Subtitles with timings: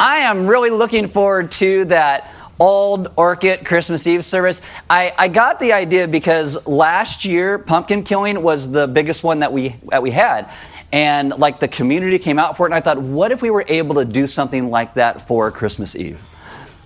[0.00, 4.62] I am really looking forward to that old Orchid Christmas Eve service.
[4.88, 9.52] I, I got the idea because last year pumpkin killing was the biggest one that
[9.52, 10.50] we that we had.
[10.90, 13.66] And like the community came out for it, and I thought, what if we were
[13.68, 16.18] able to do something like that for Christmas Eve?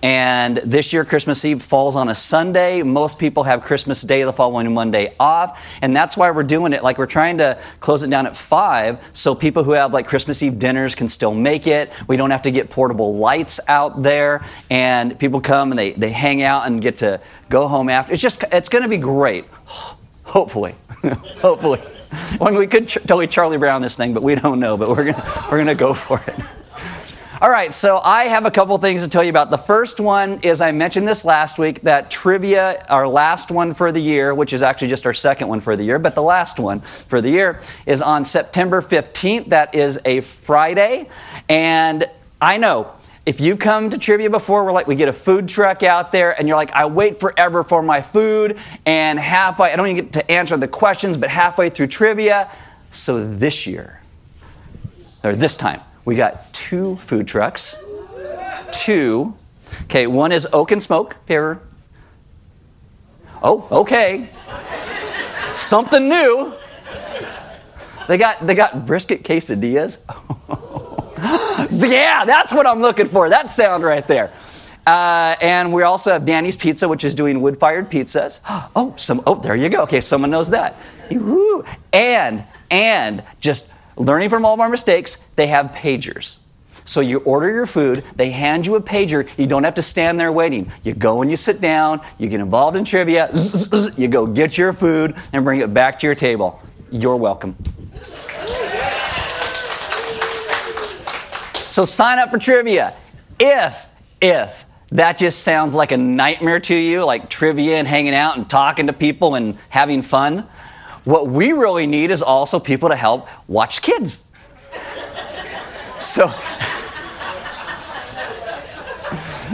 [0.05, 2.83] And this year, Christmas Eve falls on a Sunday.
[2.83, 5.67] Most people have Christmas Day the following Monday off.
[5.81, 6.83] And that's why we're doing it.
[6.83, 10.43] Like, we're trying to close it down at 5 so people who have like Christmas
[10.43, 11.91] Eve dinners can still make it.
[12.07, 14.45] We don't have to get portable lights out there.
[14.69, 18.13] And people come and they, they hang out and get to go home after.
[18.13, 19.45] It's just, it's going to be great.
[20.25, 20.75] Hopefully.
[21.39, 21.81] Hopefully.
[22.39, 24.77] Mean, we could totally Charlie Brown this thing, but we don't know.
[24.77, 25.15] But we're going
[25.49, 26.35] we're going to go for it.
[27.41, 29.51] All right, so I have a couple things to tell you about.
[29.51, 33.91] The first one is I mentioned this last week that trivia, our last one for
[33.91, 36.59] the year, which is actually just our second one for the year, but the last
[36.59, 39.49] one for the year is on September 15th.
[39.49, 41.09] That is a Friday.
[41.49, 42.93] And I know
[43.25, 46.39] if you come to trivia before, we're like, we get a food truck out there,
[46.39, 50.13] and you're like, I wait forever for my food, and halfway, I don't even get
[50.13, 52.49] to answer the questions, but halfway through trivia.
[52.91, 53.99] So this year,
[55.21, 57.83] or this time, we got two food trucks.
[58.71, 59.35] Two.
[59.83, 61.15] Okay, one is Oak and Smoke.
[61.25, 61.61] Favor.
[63.43, 64.29] Oh, okay.
[65.53, 66.53] Something new.
[68.07, 70.05] They got they got brisket quesadillas.
[71.91, 73.29] yeah, that's what I'm looking for.
[73.29, 74.31] That sound right there.
[74.87, 78.41] Uh, and we also have Danny's Pizza, which is doing wood-fired pizzas.
[78.75, 79.21] Oh, some.
[79.25, 79.83] Oh, there you go.
[79.83, 80.75] Okay, someone knows that.
[81.93, 86.44] And and just learning from all of our mistakes, they have pagers.
[86.85, 90.19] So you order your food, they hand you a pager, you don't have to stand
[90.19, 90.71] there waiting.
[90.83, 93.29] You go and you sit down, you get involved in trivia,
[93.97, 96.61] you go get your food and bring it back to your table.
[96.91, 97.55] You're welcome.
[101.75, 102.93] So sign up for trivia.
[103.39, 103.89] If,
[104.21, 108.47] if that just sounds like a nightmare to you, like trivia and hanging out and
[108.47, 110.47] talking to people and having fun,
[111.03, 114.31] what we really need is also people to help watch kids.
[115.97, 116.29] So,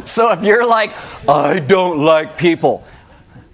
[0.05, 0.93] so if you're like,
[1.27, 2.85] I don't like people,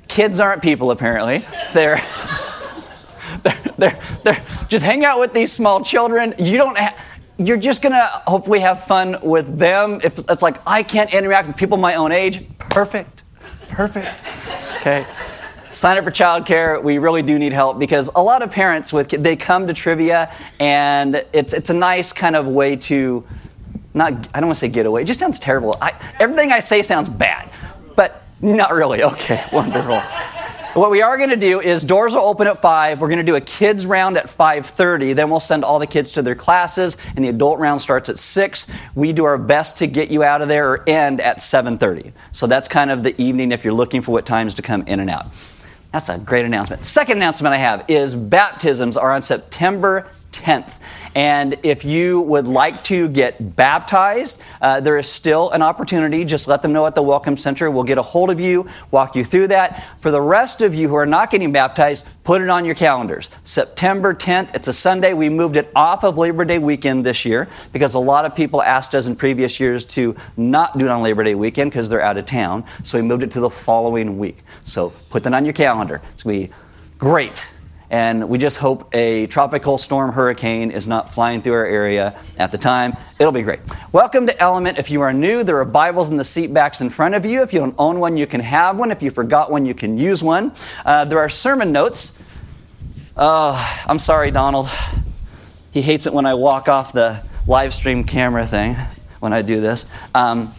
[0.07, 1.45] kids aren't people apparently.
[1.73, 1.97] They're,
[3.43, 6.33] they're, they're, they're just hang out with these small children.
[6.39, 6.77] You don't
[7.39, 10.01] you're just gonna hopefully have fun with them.
[10.03, 13.23] If it's like I can't interact with people my own age, perfect,
[13.69, 14.07] perfect.
[14.77, 15.05] Okay
[15.77, 16.81] sign up for childcare.
[16.81, 20.31] We really do need help because a lot of parents with they come to trivia
[20.59, 23.23] and it's it's a nice kind of way to
[23.97, 25.01] not I don't want to say get away.
[25.01, 25.77] It just sounds terrible.
[25.81, 27.49] I, everything I say sounds bad,
[27.95, 29.03] but not really.
[29.17, 30.01] Okay, wonderful.
[30.77, 33.01] What we are going to do is doors will open at 5.
[33.01, 35.15] We're going to do a kids round at 5:30.
[35.15, 38.19] Then we'll send all the kids to their classes and the adult round starts at
[38.19, 38.71] 6.
[38.93, 42.13] We do our best to get you out of there or end at 7:30.
[42.31, 44.99] So that's kind of the evening if you're looking for what times to come in
[44.99, 45.27] and out.
[45.91, 46.85] That's a great announcement.
[46.85, 50.07] Second announcement I have is baptisms are on September
[50.47, 50.75] 10th.
[51.13, 56.23] And if you would like to get baptized, uh, there is still an opportunity.
[56.23, 57.69] Just let them know at the Welcome Center.
[57.69, 59.83] We'll get a hold of you, walk you through that.
[59.99, 63.29] For the rest of you who are not getting baptized, put it on your calendars.
[63.43, 65.13] September 10th, it's a Sunday.
[65.13, 68.61] We moved it off of Labor Day weekend this year because a lot of people
[68.61, 72.01] asked us in previous years to not do it on Labor Day weekend because they're
[72.01, 72.63] out of town.
[72.83, 74.37] So we moved it to the following week.
[74.63, 76.01] So put that on your calendar.
[76.13, 76.53] It's going to be
[76.99, 77.51] great.
[77.89, 82.51] And we just hope a tropical storm hurricane is not flying through our area at
[82.51, 82.97] the time.
[83.17, 83.61] It'll be great.
[83.93, 84.77] Welcome to Element.
[84.77, 87.41] If you are new, there are Bibles in the seat backs in front of you.
[87.43, 88.91] If you don't own one, you can have one.
[88.91, 90.51] If you forgot one, you can use one.
[90.85, 92.19] Uh, there are sermon notes.
[93.15, 94.69] Uh, I'm sorry, Donald.
[95.71, 98.75] He hates it when I walk off the live stream camera thing
[99.21, 99.89] when I do this.
[100.13, 100.53] Um,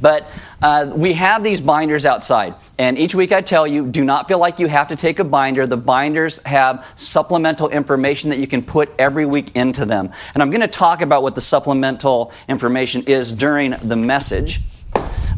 [0.00, 0.30] but
[0.62, 4.38] uh, we have these binders outside, and each week I tell you do not feel
[4.38, 5.66] like you have to take a binder.
[5.66, 10.10] The binders have supplemental information that you can put every week into them.
[10.34, 14.60] And I'm going to talk about what the supplemental information is during the message.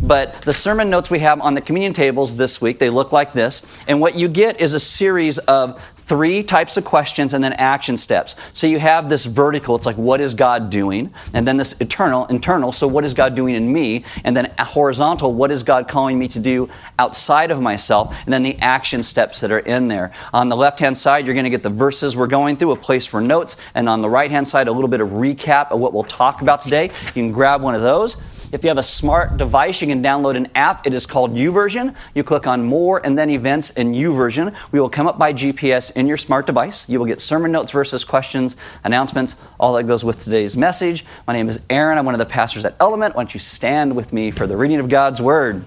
[0.01, 3.33] But the sermon notes we have on the communion tables this week, they look like
[3.33, 3.83] this.
[3.89, 7.97] And what you get is a series of three types of questions and then action
[7.97, 8.37] steps.
[8.53, 11.13] So you have this vertical, it's like what is God doing?
[11.33, 14.05] And then this eternal, internal, so what is God doing in me?
[14.23, 16.69] And then horizontal, what is God calling me to do
[16.99, 18.15] outside of myself?
[18.25, 20.13] And then the action steps that are in there.
[20.35, 23.07] On the left-hand side, you're going to get the verses we're going through, a place
[23.07, 26.03] for notes, and on the right-hand side, a little bit of recap of what we'll
[26.03, 26.85] talk about today.
[26.85, 28.17] You can grab one of those.
[28.55, 30.87] If you have a smart device, you can download an app.
[30.87, 31.93] It is called YouVersion.
[32.15, 34.55] You click on More and then Events in YouVersion.
[34.71, 36.89] We will come up by GPS in your smart device.
[36.89, 41.05] You will get sermon notes, verses, questions, announcements, all that goes with today's message.
[41.27, 41.99] My name is Aaron.
[41.99, 43.17] I'm one of the pastors at Element.
[43.17, 45.65] Why don't you stand with me for the reading of God's Word?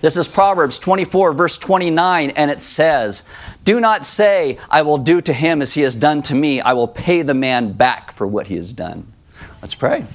[0.00, 3.28] This is Proverbs 24, verse 29, and it says,
[3.64, 6.60] Do not say, I will do to him as he has done to me.
[6.60, 9.12] I will pay the man back for what he has done.
[9.66, 10.06] Let's pray.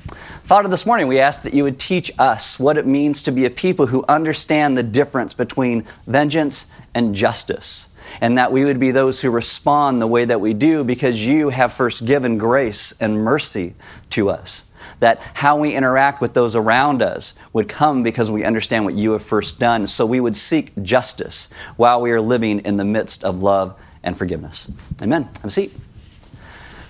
[0.44, 3.44] Father, this morning we ask that you would teach us what it means to be
[3.44, 8.92] a people who understand the difference between vengeance and justice, and that we would be
[8.92, 13.26] those who respond the way that we do because you have first given grace and
[13.26, 13.74] mercy
[14.12, 14.72] to us
[15.02, 19.12] that how we interact with those around us would come because we understand what you
[19.12, 19.86] have first done.
[19.86, 24.18] So we would seek justice while we are living in the midst of love and
[24.18, 24.72] forgiveness.
[25.02, 25.24] Amen.
[25.24, 25.74] Have a seat.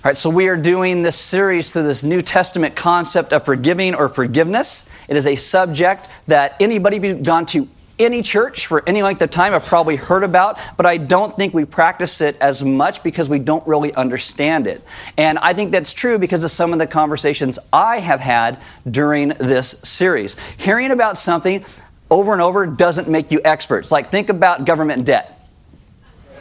[0.04, 3.94] All right, so we are doing this series through this New Testament concept of forgiving
[3.94, 4.90] or forgiveness.
[5.06, 7.68] It is a subject that anybody who's gone to
[8.00, 11.54] any church for any length of time have probably heard about, but I don't think
[11.54, 14.82] we practice it as much because we don't really understand it.
[15.16, 18.60] And I think that's true because of some of the conversations I have had
[18.90, 20.36] during this series.
[20.56, 21.64] Hearing about something
[22.10, 23.92] over and over doesn't make you experts.
[23.92, 25.41] Like, think about government debt,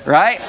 [0.05, 0.41] right?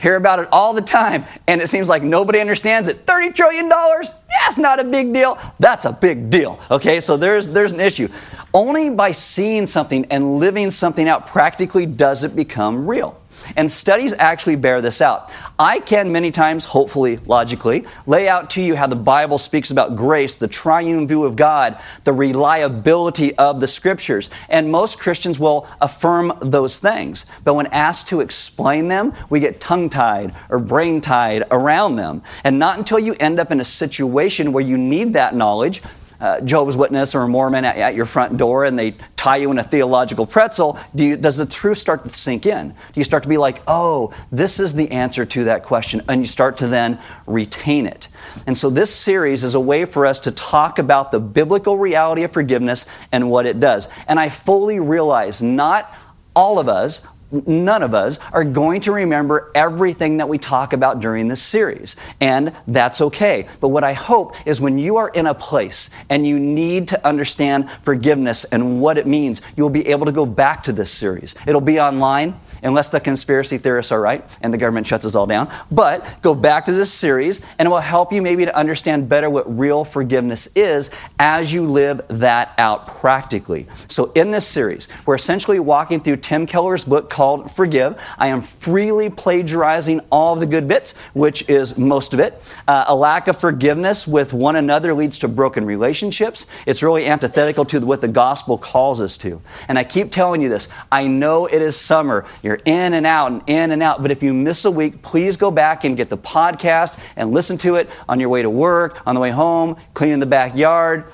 [0.00, 3.06] Hear about it all the time, and it seems like nobody understands it.
[3.06, 3.68] $30 trillion?
[3.68, 5.38] That's not a big deal.
[5.58, 6.60] That's a big deal.
[6.70, 8.08] Okay, so there's, there's an issue.
[8.52, 13.20] Only by seeing something and living something out practically does it become real.
[13.56, 15.32] And studies actually bear this out.
[15.58, 19.96] I can many times, hopefully logically, lay out to you how the Bible speaks about
[19.96, 24.30] grace, the triune view of God, the reliability of the scriptures.
[24.48, 27.26] And most Christians will affirm those things.
[27.44, 32.22] But when asked to explain them, we get tongue tied or brain tied around them.
[32.44, 35.82] And not until you end up in a situation where you need that knowledge
[36.20, 39.50] uh, Jehovah's Witness or a Mormon at, at, your front door and they tie you
[39.50, 42.68] in a theological pretzel, do you, does the truth start to sink in?
[42.68, 46.00] Do you start to be like, oh, this is the answer to that question?
[46.08, 48.08] And you start to then retain it.
[48.46, 52.22] And so this series is a way for us to talk about the biblical reality
[52.22, 53.88] of forgiveness and what it does.
[54.08, 55.92] And I fully realize not
[56.34, 61.00] all of us none of us are going to remember everything that we talk about
[61.00, 61.96] during this series.
[62.20, 63.48] And that's okay.
[63.60, 67.06] But what I hope is when you are in a place and you need to
[67.06, 71.34] understand forgiveness and what it means, you'll be able to go back to this series.
[71.46, 75.26] It'll be online, unless the conspiracy theorists are right and the government shuts us all
[75.26, 75.52] down.
[75.70, 79.28] But go back to this series and it will help you maybe to understand better
[79.28, 83.66] what real forgiveness is as you live that out practically.
[83.88, 87.98] So in this series, we're essentially walking through Tim Keller's book called Forgive.
[88.18, 92.34] I am freely plagiarizing all of the good bits, which is most of it.
[92.68, 96.46] Uh, a lack of forgiveness with one another leads to broken relationships.
[96.66, 99.40] It's really antithetical to what the gospel calls us to.
[99.66, 100.68] And I keep telling you this.
[100.92, 102.26] I know it is summer.
[102.42, 104.02] You're in and out and in and out.
[104.02, 107.56] But if you miss a week, please go back and get the podcast and listen
[107.58, 111.06] to it on your way to work, on the way home, cleaning the backyard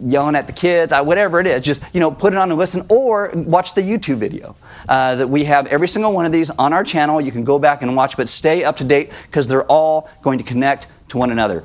[0.00, 2.84] yelling at the kids, whatever it is, just you know, put it on and listen,
[2.88, 4.56] or watch the YouTube video
[4.88, 5.66] uh, that we have.
[5.66, 7.20] Every single one of these on our channel.
[7.20, 10.38] You can go back and watch, but stay up to date because they're all going
[10.38, 11.64] to connect to one another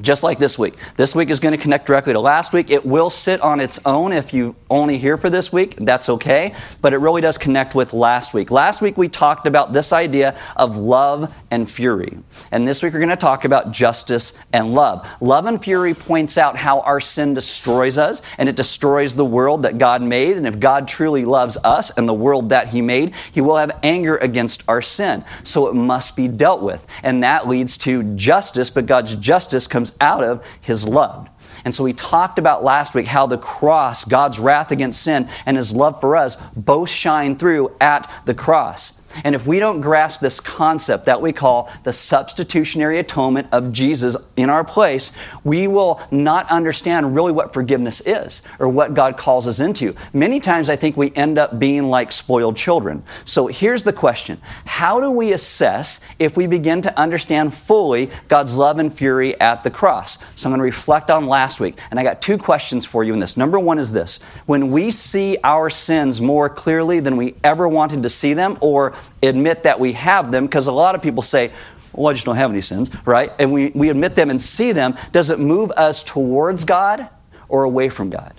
[0.00, 0.74] just like this week.
[0.96, 2.70] This week is going to connect directly to last week.
[2.70, 5.76] It will sit on its own if you only here for this week.
[5.76, 6.54] That's okay.
[6.80, 8.50] But it really does connect with last week.
[8.50, 12.18] Last week we talked about this idea of love and fury.
[12.52, 15.08] And this week we're going to talk about justice and love.
[15.20, 19.62] Love and fury points out how our sin destroys us and it destroys the world
[19.64, 20.36] that God made.
[20.36, 23.78] And if God truly loves us and the world that He made, He will have
[23.82, 25.24] anger against our sin.
[25.44, 26.86] So it must be dealt with.
[27.02, 31.28] And that leads to justice, but God's justice comes comes out of his love.
[31.64, 35.56] And so we talked about last week how the cross, God's wrath against sin, and
[35.56, 38.97] his love for us both shine through at the cross.
[39.24, 44.16] And if we don't grasp this concept that we call the substitutionary atonement of Jesus
[44.36, 49.46] in our place, we will not understand really what forgiveness is or what God calls
[49.46, 49.94] us into.
[50.12, 53.02] Many times I think we end up being like spoiled children.
[53.24, 58.56] So here's the question How do we assess if we begin to understand fully God's
[58.56, 60.18] love and fury at the cross?
[60.34, 61.78] So I'm going to reflect on last week.
[61.90, 63.36] And I got two questions for you in this.
[63.36, 68.02] Number one is this When we see our sins more clearly than we ever wanted
[68.02, 71.50] to see them, or admit that we have them because a lot of people say,
[71.92, 73.32] well, I just don't have any sins, right?
[73.38, 74.94] And we, we admit them and see them.
[75.12, 77.08] Does it move us towards God
[77.48, 78.34] or away from God?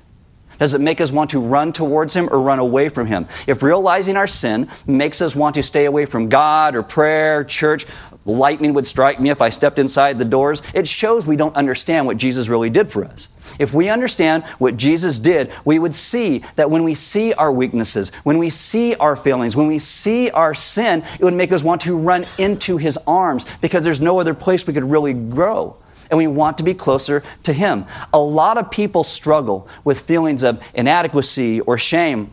[0.60, 3.28] Does it make us want to run towards Him or run away from Him?
[3.48, 7.86] If realizing our sin makes us want to stay away from God or prayer, church,
[8.26, 12.06] lightning would strike me if I stepped inside the doors, it shows we don't understand
[12.06, 13.30] what Jesus really did for us.
[13.58, 18.12] If we understand what Jesus did, we would see that when we see our weaknesses,
[18.24, 21.82] when we see our failings, when we see our sin, it would make us want
[21.82, 25.76] to run into his arms because there's no other place we could really grow
[26.10, 27.86] and we want to be closer to Him.
[28.14, 32.32] A lot of people struggle with feelings of inadequacy or shame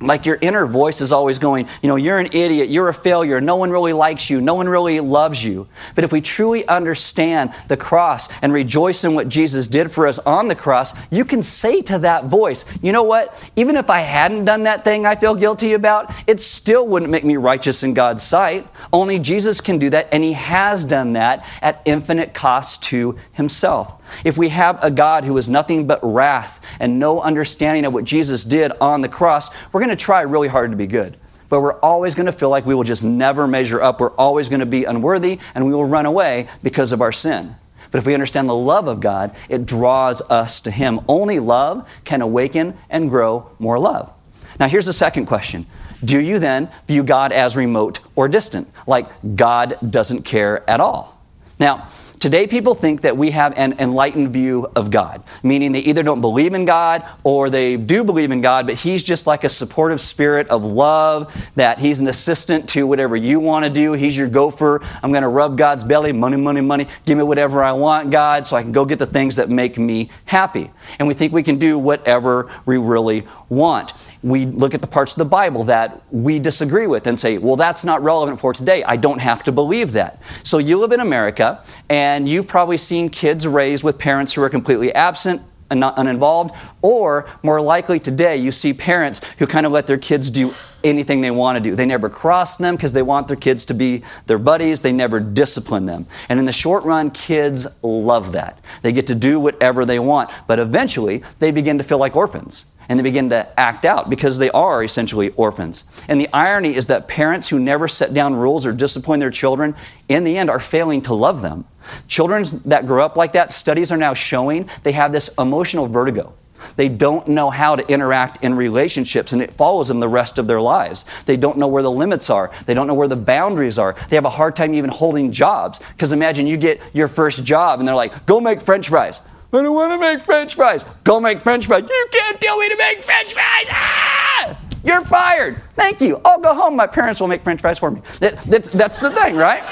[0.00, 3.40] like your inner voice is always going, you know, you're an idiot, you're a failure,
[3.40, 5.68] no one really likes you, no one really loves you.
[5.94, 10.18] But if we truly understand the cross and rejoice in what Jesus did for us
[10.20, 14.00] on the cross, you can say to that voice, you know what, even if I
[14.00, 17.94] hadn't done that thing I feel guilty about, it still wouldn't make me righteous in
[17.94, 18.66] God's sight.
[18.92, 23.99] Only Jesus can do that, and He has done that at infinite cost to Himself.
[24.24, 28.04] If we have a God who is nothing but wrath and no understanding of what
[28.04, 31.16] Jesus did on the cross, we're going to try really hard to be good.
[31.48, 34.00] But we're always going to feel like we will just never measure up.
[34.00, 37.56] We're always going to be unworthy and we will run away because of our sin.
[37.90, 41.00] But if we understand the love of God, it draws us to Him.
[41.08, 44.12] Only love can awaken and grow more love.
[44.58, 45.66] Now, here's the second question
[46.04, 48.68] Do you then view God as remote or distant?
[48.86, 51.20] Like God doesn't care at all?
[51.58, 51.88] Now,
[52.20, 56.20] Today, people think that we have an enlightened view of God, meaning they either don't
[56.20, 60.02] believe in God or they do believe in God, but He's just like a supportive
[60.02, 63.94] spirit of love, that He's an assistant to whatever you want to do.
[63.94, 64.82] He's your gopher.
[65.02, 66.88] I'm going to rub God's belly, money, money, money.
[67.06, 69.78] Give me whatever I want, God, so I can go get the things that make
[69.78, 70.70] me happy.
[70.98, 73.94] And we think we can do whatever we really want.
[74.22, 77.56] We look at the parts of the Bible that we disagree with and say, well,
[77.56, 78.84] that's not relevant for today.
[78.84, 80.20] I don't have to believe that.
[80.42, 84.42] So you live in America, and and you've probably seen kids raised with parents who
[84.42, 86.52] are completely absent and not uninvolved,
[86.82, 90.52] or more likely today, you see parents who kind of let their kids do
[90.82, 91.76] anything they want to do.
[91.76, 94.82] They never cross them because they want their kids to be their buddies.
[94.82, 96.06] They never discipline them.
[96.28, 98.58] And in the short run, kids love that.
[98.82, 102.69] They get to do whatever they want, but eventually they begin to feel like orphans
[102.90, 106.04] and they begin to act out because they are essentially orphans.
[106.08, 109.76] And the irony is that parents who never set down rules or discipline their children,
[110.08, 111.64] in the end, are failing to love them.
[112.08, 116.34] Children that grow up like that, studies are now showing they have this emotional vertigo.
[116.74, 120.48] They don't know how to interact in relationships, and it follows them the rest of
[120.48, 121.06] their lives.
[121.26, 122.50] They don't know where the limits are.
[122.66, 123.94] They don't know where the boundaries are.
[124.08, 125.80] They have a hard time even holding jobs.
[125.92, 129.20] Because imagine you get your first job, and they're like, go make french fries.
[129.52, 130.84] I don't want to make french fries.
[131.02, 131.84] Go make french fries.
[131.88, 133.66] You can't tell me to make french fries.
[133.70, 134.58] Ah!
[134.84, 135.60] You're fired.
[135.74, 136.20] Thank you.
[136.24, 136.76] I'll go home.
[136.76, 138.00] My parents will make french fries for me.
[138.20, 139.62] That, that's, that's the thing, right?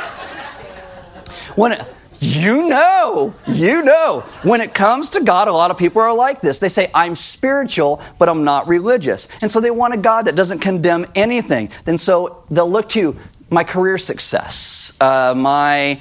[1.55, 1.85] When it,
[2.21, 4.21] you know, you know.
[4.43, 6.59] When it comes to God, a lot of people are like this.
[6.59, 9.29] They say, I'm spiritual, but I'm not religious.
[9.41, 11.71] And so they want a God that doesn't condemn anything.
[11.87, 13.17] And so they'll look to
[13.51, 16.01] my career success, uh, my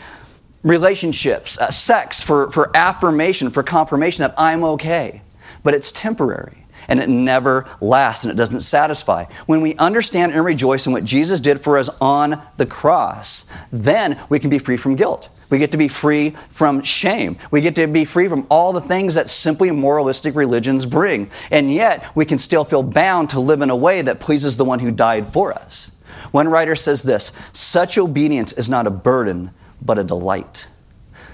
[0.63, 5.21] relationships, uh, sex for, for affirmation, for confirmation that I'm okay.
[5.63, 9.25] But it's temporary and it never lasts and it doesn't satisfy.
[9.45, 14.19] When we understand and rejoice in what Jesus did for us on the cross, then
[14.29, 15.29] we can be free from guilt.
[15.49, 17.37] We get to be free from shame.
[17.51, 21.29] We get to be free from all the things that simply moralistic religions bring.
[21.51, 24.65] And yet, we can still feel bound to live in a way that pleases the
[24.65, 25.95] one who died for us.
[26.31, 30.69] One writer says this such obedience is not a burden, but a delight.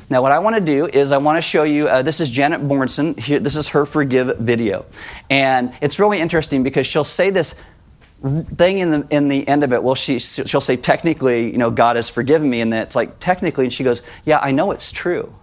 [0.10, 2.30] Now, what I want to do is I want to show you uh, this is
[2.30, 2.62] Janet.
[3.20, 4.86] Here, this is her Forgive video.
[5.30, 7.64] And it's really interesting because she'll say this
[8.56, 9.82] thing in the, in the end of it.
[9.82, 12.62] Well, she, she'll say, technically, you know, God has forgiven me.
[12.62, 13.66] And then it's like, technically.
[13.66, 15.34] And she goes, yeah, I know it's true.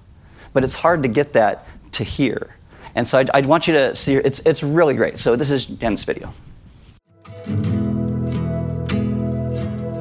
[0.52, 2.54] But it's hard to get that to hear.
[2.94, 5.18] And so I, I want you to see, it's, it's really great.
[5.18, 6.32] So this is Janet's video.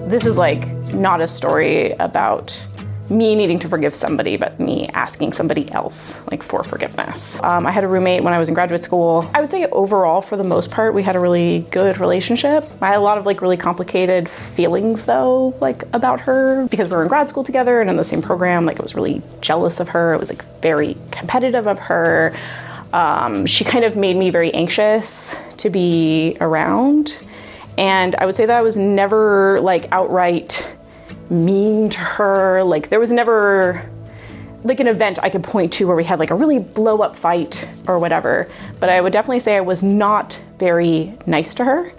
[0.08, 2.60] This is like not a story about
[3.09, 7.41] me needing to forgive somebody, but me asking somebody else like for forgiveness.
[7.43, 9.29] Um, I had a roommate when I was in graduate school.
[9.33, 12.69] I would say overall, for the most part, we had a really good relationship.
[12.81, 16.95] I had a lot of like really complicated feelings though, like about her because we
[16.95, 18.65] were in grad school together and in the same program.
[18.65, 20.13] Like I was really jealous of her.
[20.13, 22.35] It was like very competitive of her.
[22.93, 27.17] Um, she kind of made me very anxious to be around.
[27.77, 30.67] And I would say that I was never like outright
[31.29, 32.63] mean to her.
[32.63, 33.89] Like there was never
[34.63, 37.15] like an event I could point to where we had like a really blow up
[37.15, 38.50] fight or whatever.
[38.79, 41.91] But I would definitely say I was not very nice to her.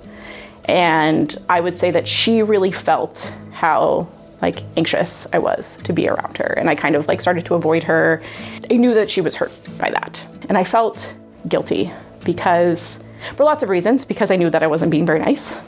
[0.66, 4.08] And I would say that she really felt how
[4.42, 6.54] like anxious I was to be around her.
[6.56, 8.22] And I kind of like started to avoid her.
[8.70, 10.24] I knew that she was hurt by that.
[10.48, 11.12] And I felt
[11.48, 11.92] guilty
[12.24, 13.02] because
[13.36, 15.60] for lots of reasons, because I knew that I wasn't being very nice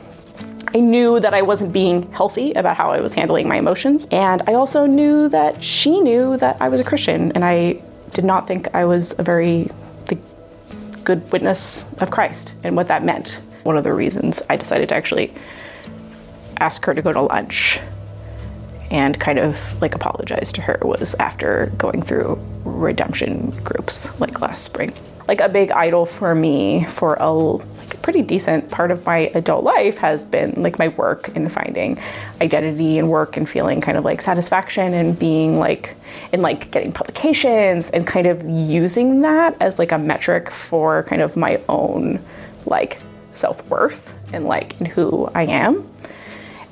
[0.74, 4.06] I knew that I wasn't being healthy about how I was handling my emotions.
[4.10, 7.32] And I also knew that she knew that I was a Christian.
[7.32, 7.82] And I
[8.14, 9.68] did not think I was a very
[11.04, 13.40] good witness of Christ and what that meant.
[13.64, 15.32] One of the reasons I decided to actually
[16.58, 17.80] ask her to go to lunch
[18.90, 24.64] and kind of like apologize to her was after going through redemption groups like last
[24.64, 24.92] spring.
[25.28, 29.64] Like a big idol for me for a like, pretty decent part of my adult
[29.64, 31.98] life has been like my work and finding
[32.40, 35.96] identity and work and feeling kind of like satisfaction and being like
[36.32, 41.22] in like getting publications and kind of using that as like a metric for kind
[41.22, 42.22] of my own
[42.66, 43.00] like
[43.34, 45.88] self-worth and like and who I am.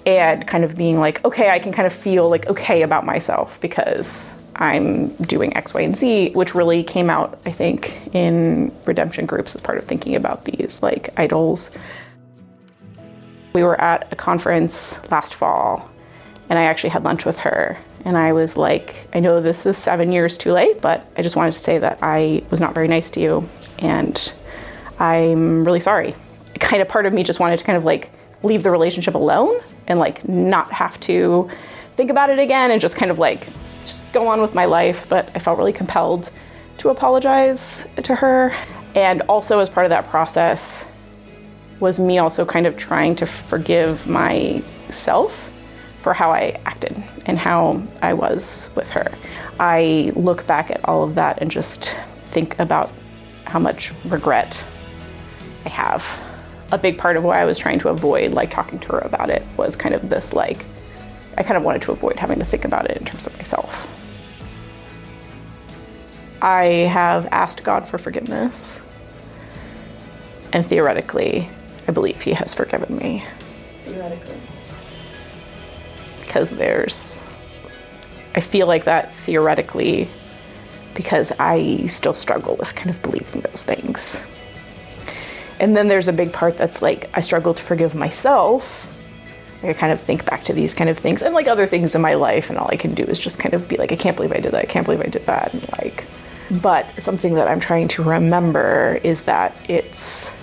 [0.07, 3.61] And kind of being like, okay, I can kind of feel like okay about myself
[3.61, 9.25] because I'm doing X, Y, and Z, which really came out, I think, in redemption
[9.25, 11.71] groups as part of thinking about these like idols.
[13.55, 15.91] We were at a conference last fall,
[16.51, 17.79] and I actually had lunch with her.
[18.05, 21.37] And I was like, I know this is seven years too late, but I just
[21.37, 23.49] wanted to say that I was not very nice to you,
[23.79, 24.33] and
[24.99, 26.15] I'm really sorry.
[26.61, 28.11] Kind of part of me just wanted to kind of like
[28.43, 31.51] leave the relationship alone and like not have to
[31.97, 33.47] think about it again and just kind of like
[33.85, 35.07] just go on with my life.
[35.09, 36.31] But I felt really compelled
[36.79, 38.55] to apologize to her.
[38.95, 40.87] And also, as part of that process,
[41.79, 45.51] was me also kind of trying to forgive myself
[46.01, 49.13] for how I acted and how I was with her.
[49.59, 51.95] I look back at all of that and just
[52.27, 52.91] think about
[53.45, 54.65] how much regret
[55.67, 56.05] I have
[56.73, 59.29] a big part of why I was trying to avoid like talking to her about
[59.29, 60.65] it was kind of this like
[61.37, 63.89] I kind of wanted to avoid having to think about it in terms of myself.
[66.43, 68.81] I have asked God for forgiveness.
[70.53, 71.49] And theoretically,
[71.87, 73.25] I believe he has forgiven me.
[73.85, 74.41] Theoretically.
[76.21, 77.25] Because there's
[78.35, 80.09] I feel like that theoretically
[80.95, 84.23] because I still struggle with kind of believing those things.
[85.59, 88.87] And then there's a big part that's like, I struggle to forgive myself.
[89.63, 92.01] I kind of think back to these kind of things and like other things in
[92.01, 94.17] my life, and all I can do is just kind of be like, I can't
[94.17, 94.63] believe I did that.
[94.63, 95.53] I can't believe I did that.
[95.53, 96.07] And like,
[96.63, 100.35] but something that I'm trying to remember is that it's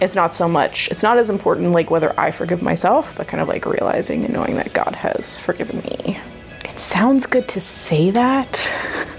[0.00, 3.40] it's not so much it's not as important like whether I forgive myself, but kind
[3.40, 6.18] of like realizing and knowing that God has forgiven me.
[6.64, 8.56] It sounds good to say that.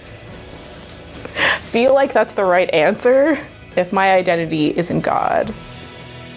[1.62, 3.38] Feel like that's the right answer
[3.76, 5.54] if my identity is in God,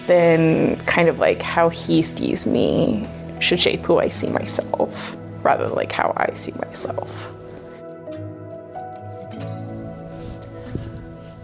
[0.07, 3.07] then kind of like how He sees me
[3.39, 7.09] should shape who I see myself rather than like how I see myself.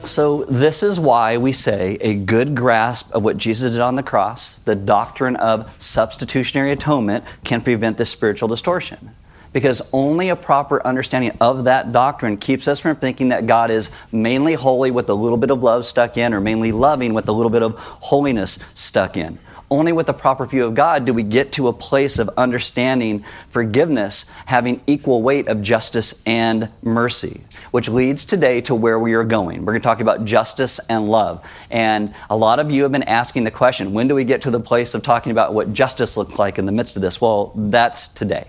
[0.06, 4.02] So, this is why we say a good grasp of what Jesus did on the
[4.02, 9.13] cross, the doctrine of substitutionary atonement, can prevent this spiritual distortion
[9.53, 13.91] because only a proper understanding of that doctrine keeps us from thinking that God is
[14.12, 17.31] mainly holy with a little bit of love stuck in or mainly loving with a
[17.31, 19.39] little bit of holiness stuck in.
[19.71, 23.23] Only with a proper view of God do we get to a place of understanding
[23.49, 29.23] forgiveness having equal weight of justice and mercy, which leads today to where we are
[29.23, 29.59] going.
[29.59, 31.47] We're going to talk about justice and love.
[31.69, 34.51] And a lot of you have been asking the question when do we get to
[34.51, 37.21] the place of talking about what justice looks like in the midst of this?
[37.21, 38.47] Well, that's today.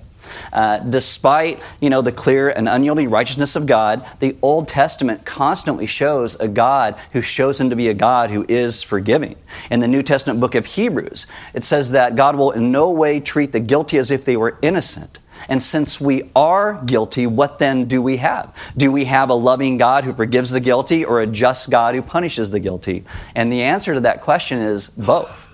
[0.53, 5.87] Uh, despite you know the clear and unyielding righteousness of God, the Old Testament constantly
[5.87, 9.37] shows a God who shows him to be a God who is forgiving.
[9.71, 13.21] In the New Testament book of Hebrews, it says that God will in no way
[13.21, 15.19] treat the guilty as if they were innocent.
[15.49, 18.55] And since we are guilty, what then do we have?
[18.77, 22.03] Do we have a loving God who forgives the guilty or a just God who
[22.03, 23.05] punishes the guilty?
[23.35, 25.49] And the answer to that question is both.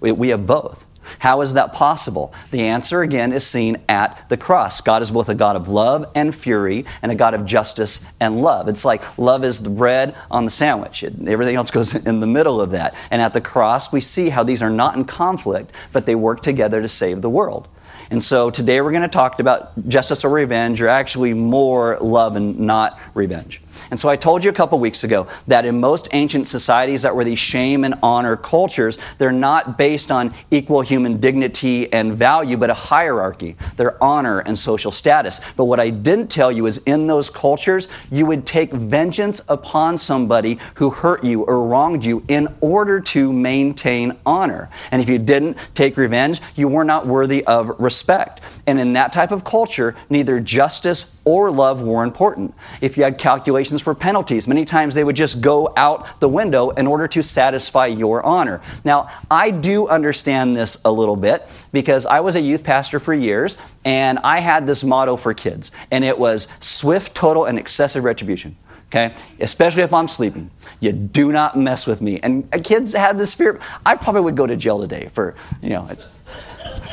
[0.00, 0.86] We, we have both.
[1.18, 2.32] How is that possible?
[2.50, 4.80] The answer again is seen at the cross.
[4.80, 8.42] God is both a God of love and fury and a God of justice and
[8.42, 8.68] love.
[8.68, 11.02] It's like love is the bread on the sandwich.
[11.02, 12.94] It, everything else goes in the middle of that.
[13.10, 16.42] And at the cross, we see how these are not in conflict, but they work
[16.42, 17.68] together to save the world.
[18.10, 22.36] And so today we're going to talk about justice or revenge, or actually more love
[22.36, 23.62] and not revenge.
[23.90, 27.14] And so I told you a couple weeks ago that in most ancient societies that
[27.14, 32.56] were these shame and honor cultures, they're not based on equal human dignity and value,
[32.56, 35.40] but a hierarchy, their honor and social status.
[35.56, 39.98] But what I didn't tell you is in those cultures, you would take vengeance upon
[39.98, 44.70] somebody who hurt you or wronged you in order to maintain honor.
[44.90, 48.40] And if you didn't take revenge, you were not worthy of respect.
[48.66, 52.54] And in that type of culture, neither justice or love were important.
[52.80, 56.70] If you had calculations for penalties, many times they would just go out the window
[56.70, 58.60] in order to satisfy your honor.
[58.84, 63.14] Now, I do understand this a little bit because I was a youth pastor for
[63.14, 68.04] years and I had this motto for kids, and it was swift, total, and excessive
[68.04, 68.56] retribution
[68.92, 69.14] okay?
[69.40, 70.50] Especially if I'm sleeping.
[70.80, 72.20] You do not mess with me.
[72.20, 73.58] And uh, kids had this fear.
[73.86, 75.88] I probably would go to jail today for, you know,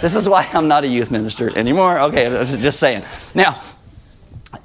[0.02, 2.00] this is why I'm not a youth minister anymore.
[2.00, 3.04] Okay, just saying.
[3.36, 3.60] Now,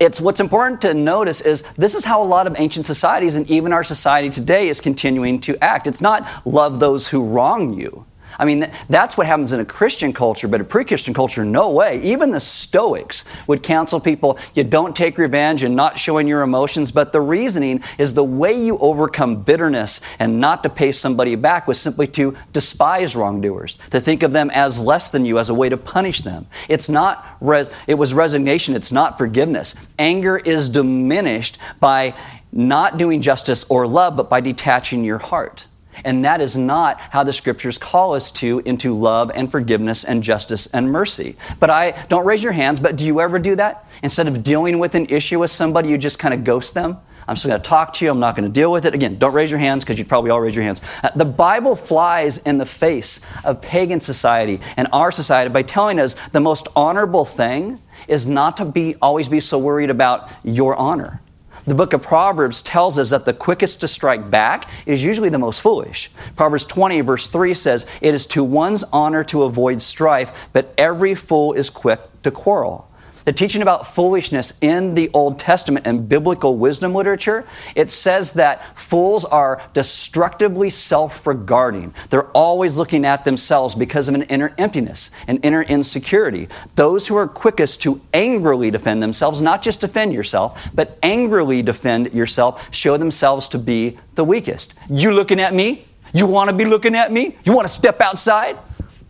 [0.01, 3.51] it's what's important to notice is this is how a lot of ancient societies and
[3.51, 5.87] even our society today is continuing to act.
[5.87, 8.07] It's not love those who wrong you.
[8.39, 11.71] I mean, that's what happens in a Christian culture, but a pre Christian culture, no
[11.71, 12.01] way.
[12.03, 16.93] Even the Stoics would counsel people you don't take revenge and not showing your emotions,
[16.93, 21.67] but the reasoning is the way you overcome bitterness and not to pay somebody back
[21.67, 25.55] was simply to despise wrongdoers, to think of them as less than you as a
[25.55, 26.47] way to punish them.
[26.69, 29.75] It's not, res- it was resignation, it's not forgiveness.
[29.99, 32.15] Anger is diminished by
[32.53, 35.67] not doing justice or love, but by detaching your heart.
[36.05, 40.23] And that is not how the scriptures call us to into love and forgiveness and
[40.23, 41.37] justice and mercy.
[41.61, 43.87] But I don't raise your hands, but do you ever do that?
[44.03, 46.99] Instead of dealing with an issue with somebody, you just kind of ghost them?
[47.27, 48.11] I'm just going to talk to you.
[48.11, 48.95] I'm not going to deal with it.
[48.95, 50.83] Again, don't raise your hands because you'd probably all raise your hands.
[51.03, 55.99] Uh, the Bible flies in the face of pagan society and our society by telling
[55.99, 60.77] us the most honorable thing is not to be always be so worried about your
[60.77, 61.21] honor.
[61.67, 65.39] The book of Proverbs tells us that the quickest to strike back is usually the
[65.39, 66.11] most foolish.
[66.37, 71.15] Proverbs 20, verse 3 says, It is to one's honor to avoid strife, but every
[71.15, 72.89] fool is quick to quarrel
[73.25, 78.79] the teaching about foolishness in the Old Testament and biblical wisdom literature, it says that
[78.79, 81.95] fools are destructively self regarding.
[82.11, 86.49] They're always looking at themselves because of an inner emptiness, an inner insecurity.
[86.77, 92.13] Those who are quickest to angrily defend themselves, not just defend yourself, but angrily defend
[92.13, 94.79] yourself, show themselves to be the weakest.
[94.91, 95.87] You looking at me?
[96.13, 97.37] You want to be looking at me?
[97.45, 98.59] You want to step outside?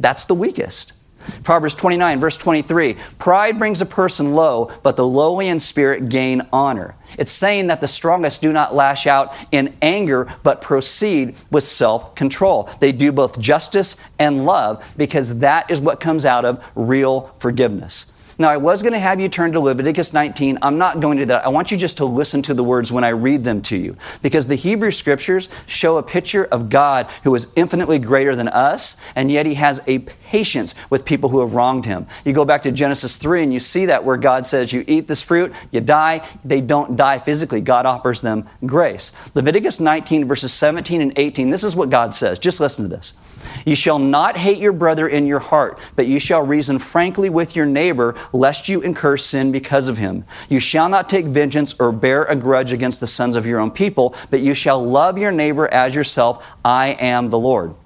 [0.01, 0.95] That's the weakest.
[1.43, 6.47] Proverbs 29, verse 23 Pride brings a person low, but the lowly in spirit gain
[6.53, 6.95] honor.
[7.19, 12.15] It's saying that the strongest do not lash out in anger, but proceed with self
[12.15, 12.69] control.
[12.81, 18.15] They do both justice and love because that is what comes out of real forgiveness.
[18.37, 20.59] Now, I was going to have you turn to Leviticus 19.
[20.61, 21.47] I'm not going to that.
[21.47, 23.97] I want you just to listen to the words when I read them to you.
[24.23, 29.01] Because the Hebrew scriptures show a picture of God who is infinitely greater than us,
[29.15, 32.09] and yet he has a patience with people who have wronged him.
[32.25, 35.07] You go back to Genesis 3 and you see that where God says, You eat
[35.07, 36.29] this fruit, you die.
[36.45, 37.61] They don't die physically.
[37.61, 39.13] God offers them grace.
[39.37, 42.41] Leviticus 19, verses 17 and 18, this is what God says.
[42.41, 43.17] Just listen to this.
[43.65, 47.55] You shall not hate your brother in your heart, but you shall reason frankly with
[47.55, 50.25] your neighbor, lest you incur sin because of him.
[50.49, 53.71] You shall not take vengeance or bear a grudge against the sons of your own
[53.71, 56.45] people, but you shall love your neighbor as yourself.
[56.65, 57.77] I am the Lord.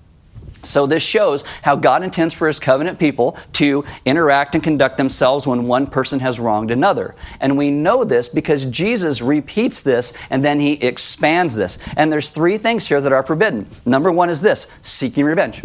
[0.63, 5.47] So, this shows how God intends for his covenant people to interact and conduct themselves
[5.47, 7.15] when one person has wronged another.
[7.41, 11.79] And we know this because Jesus repeats this and then he expands this.
[11.97, 13.67] And there's three things here that are forbidden.
[13.87, 15.63] Number one is this seeking revenge,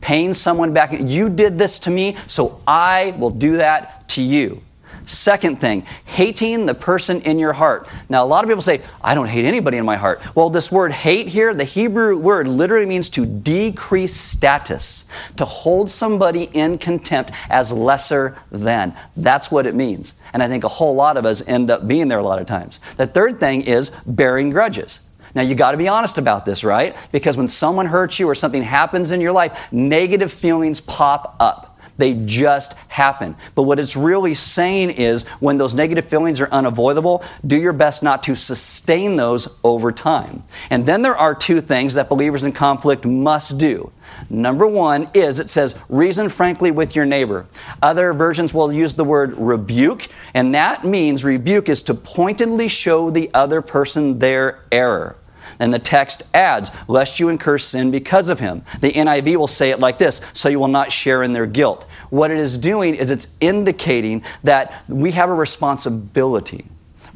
[0.00, 0.92] paying someone back.
[0.98, 4.62] You did this to me, so I will do that to you.
[5.06, 7.86] Second thing, hating the person in your heart.
[8.08, 10.20] Now, a lot of people say, I don't hate anybody in my heart.
[10.34, 15.88] Well, this word hate here, the Hebrew word literally means to decrease status, to hold
[15.88, 18.96] somebody in contempt as lesser than.
[19.16, 20.20] That's what it means.
[20.32, 22.46] And I think a whole lot of us end up being there a lot of
[22.46, 22.80] times.
[22.96, 25.08] The third thing is bearing grudges.
[25.36, 26.96] Now, you got to be honest about this, right?
[27.12, 31.65] Because when someone hurts you or something happens in your life, negative feelings pop up.
[31.98, 33.36] They just happen.
[33.54, 38.02] But what it's really saying is when those negative feelings are unavoidable, do your best
[38.02, 40.42] not to sustain those over time.
[40.70, 43.90] And then there are two things that believers in conflict must do.
[44.30, 47.46] Number one is it says, reason frankly with your neighbor.
[47.82, 53.10] Other versions will use the word rebuke, and that means rebuke is to pointedly show
[53.10, 55.16] the other person their error.
[55.58, 58.62] And the text adds, lest you incur sin because of him.
[58.80, 61.84] The NIV will say it like this so you will not share in their guilt.
[62.10, 66.66] What it is doing is it's indicating that we have a responsibility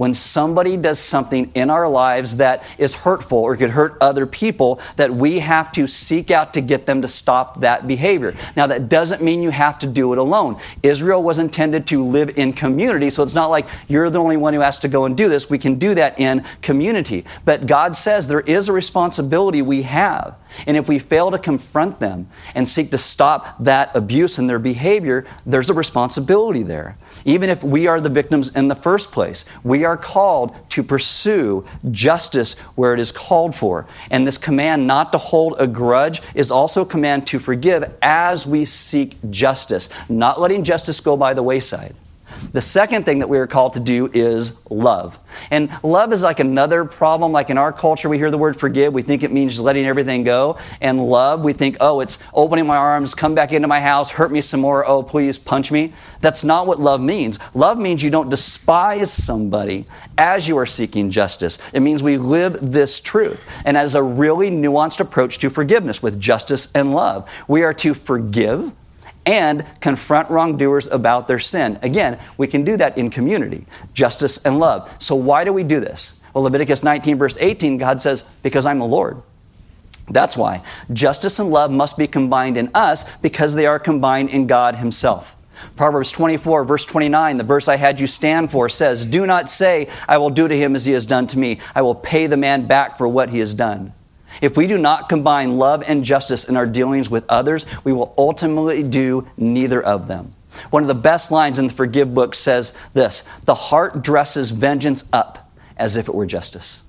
[0.01, 4.81] when somebody does something in our lives that is hurtful or could hurt other people,
[4.97, 8.35] that we have to seek out to get them to stop that behavior.
[8.57, 10.59] Now, that doesn't mean you have to do it alone.
[10.83, 14.55] Israel was intended to live in community, so it's not like you're the only one
[14.55, 15.51] who has to go and do this.
[15.51, 17.27] We can do that in community.
[17.45, 20.35] But God says there is a responsibility we have.
[20.67, 24.59] And if we fail to confront them and seek to stop that abuse in their
[24.59, 26.97] behavior, there's a responsibility there.
[27.25, 31.65] Even if we are the victims in the first place, we are called to pursue
[31.91, 33.87] justice where it is called for.
[34.11, 38.47] And this command not to hold a grudge is also a command to forgive as
[38.47, 41.95] we seek justice, not letting justice go by the wayside.
[42.53, 45.19] The second thing that we are called to do is love.
[45.51, 47.33] And love is like another problem.
[47.33, 50.25] Like in our culture, we hear the word forgive, we think it means letting everything
[50.25, 50.59] go.
[50.81, 54.33] And love, we think, oh, it's opening my arms, come back into my house, hurt
[54.33, 55.93] me some more, oh, please punch me.
[56.21, 57.39] That's not what love means.
[57.55, 59.87] Love means you don't despise somebody
[60.19, 61.59] as you are seeking justice.
[61.73, 63.49] It means we live this truth.
[63.65, 67.95] And as a really nuanced approach to forgiveness with justice and love, we are to
[67.95, 68.73] forgive
[69.31, 71.79] and confront wrongdoers about their sin.
[71.83, 73.65] Again, we can do that in community,
[73.95, 74.93] justice and love.
[74.99, 76.21] So, why do we do this?
[76.35, 79.23] Well, Leviticus 19, verse 18, God says, Because I'm the Lord.
[80.09, 80.63] That's why.
[80.93, 85.37] Justice and love must be combined in us because they are combined in God Himself.
[85.77, 89.89] Proverbs 24, verse 29, the verse I had you stand for, says, Do not say,
[90.09, 91.61] I will do to him as he has done to me.
[91.75, 93.93] I will pay the man back for what he has done.
[94.41, 98.15] If we do not combine love and justice in our dealings with others, we will
[98.17, 100.35] ultimately do neither of them.
[100.71, 105.09] One of the best lines in the Forgive book says this The heart dresses vengeance
[105.13, 106.85] up as if it were justice.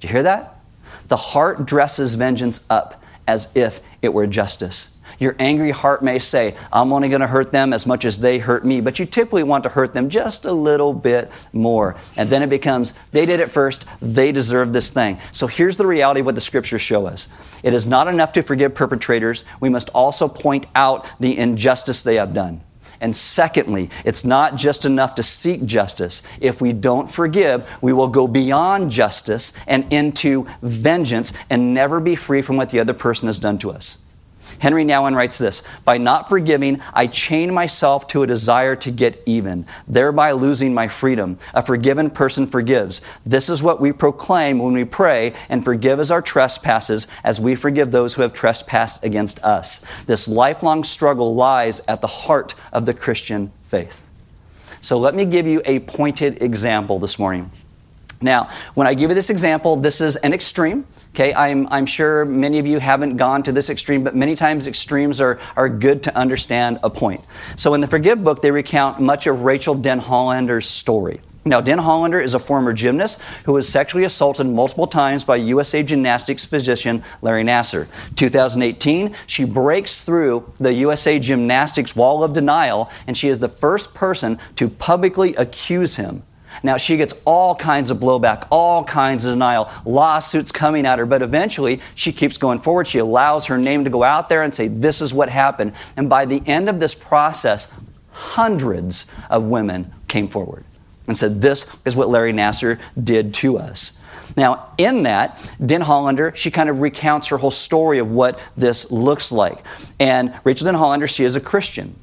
[0.00, 0.60] Do you hear that?
[1.08, 4.95] The heart dresses vengeance up as if it were justice.
[5.18, 8.38] Your angry heart may say, I'm only going to hurt them as much as they
[8.38, 11.96] hurt me, but you typically want to hurt them just a little bit more.
[12.16, 15.18] And then it becomes, they did it first, they deserve this thing.
[15.32, 17.28] So here's the reality of what the scriptures show us
[17.62, 22.16] it is not enough to forgive perpetrators, we must also point out the injustice they
[22.16, 22.60] have done.
[23.00, 26.22] And secondly, it's not just enough to seek justice.
[26.40, 32.16] If we don't forgive, we will go beyond justice and into vengeance and never be
[32.16, 34.05] free from what the other person has done to us.
[34.60, 39.22] Henri Nouwen writes this By not forgiving, I chain myself to a desire to get
[39.26, 41.38] even, thereby losing my freedom.
[41.54, 43.00] A forgiven person forgives.
[43.24, 47.54] This is what we proclaim when we pray and forgive as our trespasses, as we
[47.54, 49.84] forgive those who have trespassed against us.
[50.06, 54.08] This lifelong struggle lies at the heart of the Christian faith.
[54.80, 57.50] So let me give you a pointed example this morning.
[58.22, 60.86] Now, when I give you this example, this is an extreme.
[61.10, 64.66] Okay, I'm, I'm sure many of you haven't gone to this extreme, but many times
[64.66, 67.24] extremes are, are good to understand a point.
[67.56, 71.20] So in the Forgive book, they recount much of Rachael Denhollander's story.
[71.46, 76.44] Now, Denhollander is a former gymnast who was sexually assaulted multiple times by USA Gymnastics
[76.44, 77.86] physician Larry Nassar.
[78.16, 83.94] 2018, she breaks through the USA Gymnastics wall of denial, and she is the first
[83.94, 86.24] person to publicly accuse him
[86.62, 91.06] now, she gets all kinds of blowback, all kinds of denial, lawsuits coming at her,
[91.06, 92.86] but eventually she keeps going forward.
[92.86, 95.72] She allows her name to go out there and say, This is what happened.
[95.96, 97.72] And by the end of this process,
[98.10, 100.64] hundreds of women came forward
[101.06, 104.02] and said, This is what Larry Nassar did to us.
[104.36, 109.30] Now, in that, Denhollander, she kind of recounts her whole story of what this looks
[109.30, 109.58] like.
[110.00, 111.94] And Rachael Denhollander, she is a Christian.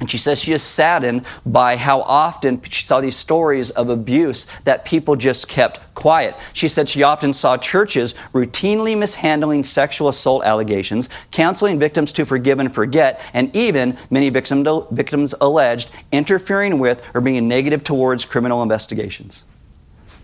[0.00, 4.46] And she says she is saddened by how often she saw these stories of abuse
[4.64, 6.34] that people just kept quiet.
[6.54, 12.60] She said she often saw churches routinely mishandling sexual assault allegations, counseling victims to forgive
[12.60, 18.62] and forget, and even, many victim, victims alleged, interfering with or being negative towards criminal
[18.62, 19.44] investigations.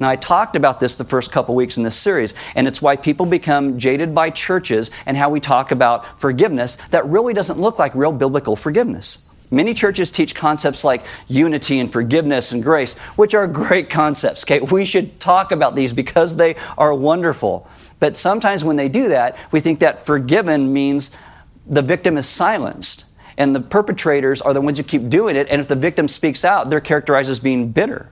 [0.00, 2.96] Now, I talked about this the first couple weeks in this series, and it's why
[2.96, 7.78] people become jaded by churches and how we talk about forgiveness that really doesn't look
[7.78, 9.26] like real biblical forgiveness.
[9.50, 14.44] Many churches teach concepts like unity and forgiveness and grace, which are great concepts.
[14.44, 17.68] Okay, we should talk about these because they are wonderful.
[18.00, 21.16] But sometimes when they do that, we think that forgiven means
[21.66, 23.06] the victim is silenced
[23.38, 25.46] and the perpetrators are the ones who keep doing it.
[25.50, 28.10] And if the victim speaks out, they're characterized as being bitter.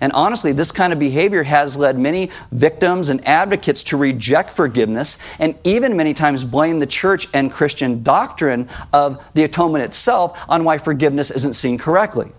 [0.00, 5.18] And honestly, this kind of behavior has led many victims and advocates to reject forgiveness
[5.38, 10.64] and even many times blame the church and Christian doctrine of the atonement itself on
[10.64, 12.32] why forgiveness isn't seen correctly.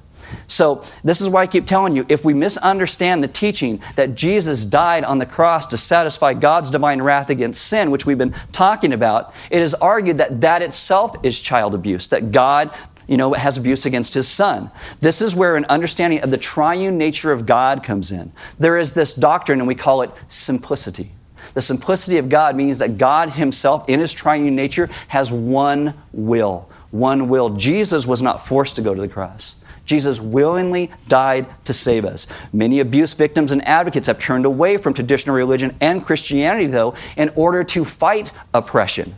[0.47, 4.65] So, this is why I keep telling you if we misunderstand the teaching that Jesus
[4.65, 8.93] died on the cross to satisfy God's divine wrath against sin, which we've been talking
[8.93, 12.71] about, it is argued that that itself is child abuse, that God
[13.13, 14.71] you know, has abuse against his son.
[14.99, 18.31] This is where an understanding of the triune nature of God comes in.
[18.57, 21.11] There is this doctrine, and we call it simplicity.
[21.53, 26.67] The simplicity of God means that God himself, in his triune nature, has one will.
[26.89, 27.51] One will.
[27.51, 29.63] Jesus was not forced to go to the cross.
[29.85, 32.25] Jesus willingly died to save us.
[32.51, 37.29] Many abuse victims and advocates have turned away from traditional religion and Christianity, though, in
[37.35, 39.13] order to fight oppression.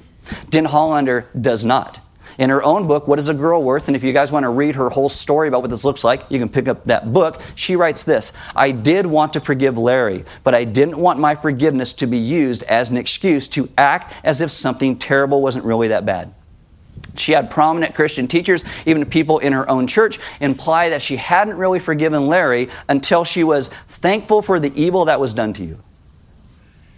[0.51, 2.01] Denhollander does not.
[2.38, 3.88] In her own book, What is a Girl Worth?
[3.88, 6.24] And if you guys want to read her whole story about what this looks like,
[6.30, 7.41] you can pick up that book.
[7.56, 11.93] She writes this I did want to forgive Larry, but I didn't want my forgiveness
[11.95, 16.06] to be used as an excuse to act as if something terrible wasn't really that
[16.06, 16.34] bad.
[17.17, 21.58] She had prominent Christian teachers, even people in her own church, imply that she hadn't
[21.58, 25.82] really forgiven Larry until she was thankful for the evil that was done to you.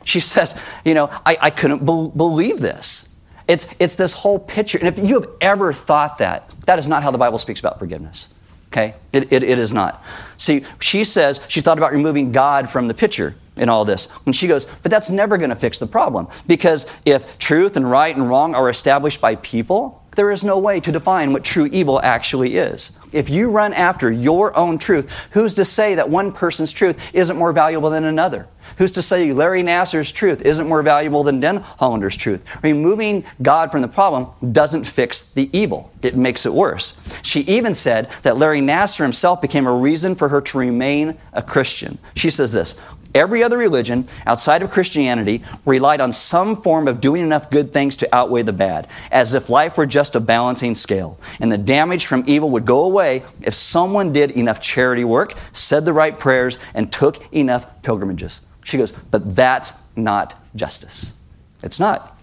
[0.04, 3.07] She says, You know, I, I couldn't be- believe this.
[3.48, 4.78] It's, it's this whole picture.
[4.78, 7.80] And if you have ever thought that, that is not how the Bible speaks about
[7.80, 8.34] forgiveness.
[8.72, 8.96] Okay?
[9.14, 10.04] It, it, it is not.
[10.38, 14.12] See, she says she thought about removing God from the picture in all this.
[14.26, 16.28] And she goes, but that's never going to fix the problem.
[16.46, 20.80] Because if truth and right and wrong are established by people, there is no way
[20.82, 23.00] to define what true evil actually is.
[23.14, 27.38] If you run after your own truth, who's to say that one person's truth isn't
[27.38, 28.48] more valuable than another?
[28.78, 32.44] Who's to say Larry Nassar's truth isn't more valuable than Denhollander's truth?
[32.64, 37.18] Removing God from the problem doesn't fix the evil, it makes it worse.
[37.24, 41.42] She even said that Larry Nassar himself became a reason for her to remain a
[41.42, 41.98] Christian.
[42.16, 42.80] She says this
[43.14, 47.96] Every other religion outside of Christianity relied on some form of doing enough good things
[47.98, 51.20] to outweigh the bad, as if life were just a balancing scale.
[51.40, 55.86] And the damage from evil would go away if someone did enough charity work, said
[55.86, 58.46] the right prayers, and took enough pilgrimages.
[58.64, 61.18] She goes, But that's not justice.
[61.64, 62.18] It's not.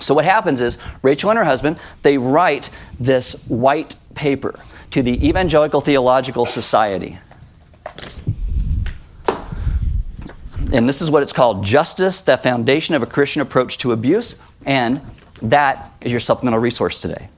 [0.00, 4.58] So what happens is Rachael and her husband, they write this white paper
[4.90, 7.18] to the Evangelical Theological Society.
[10.70, 14.42] And this is what it's called Justice, the Foundation of a Christian Approach to Abuse.
[14.66, 15.00] And
[15.40, 17.30] that is your supplemental resource today.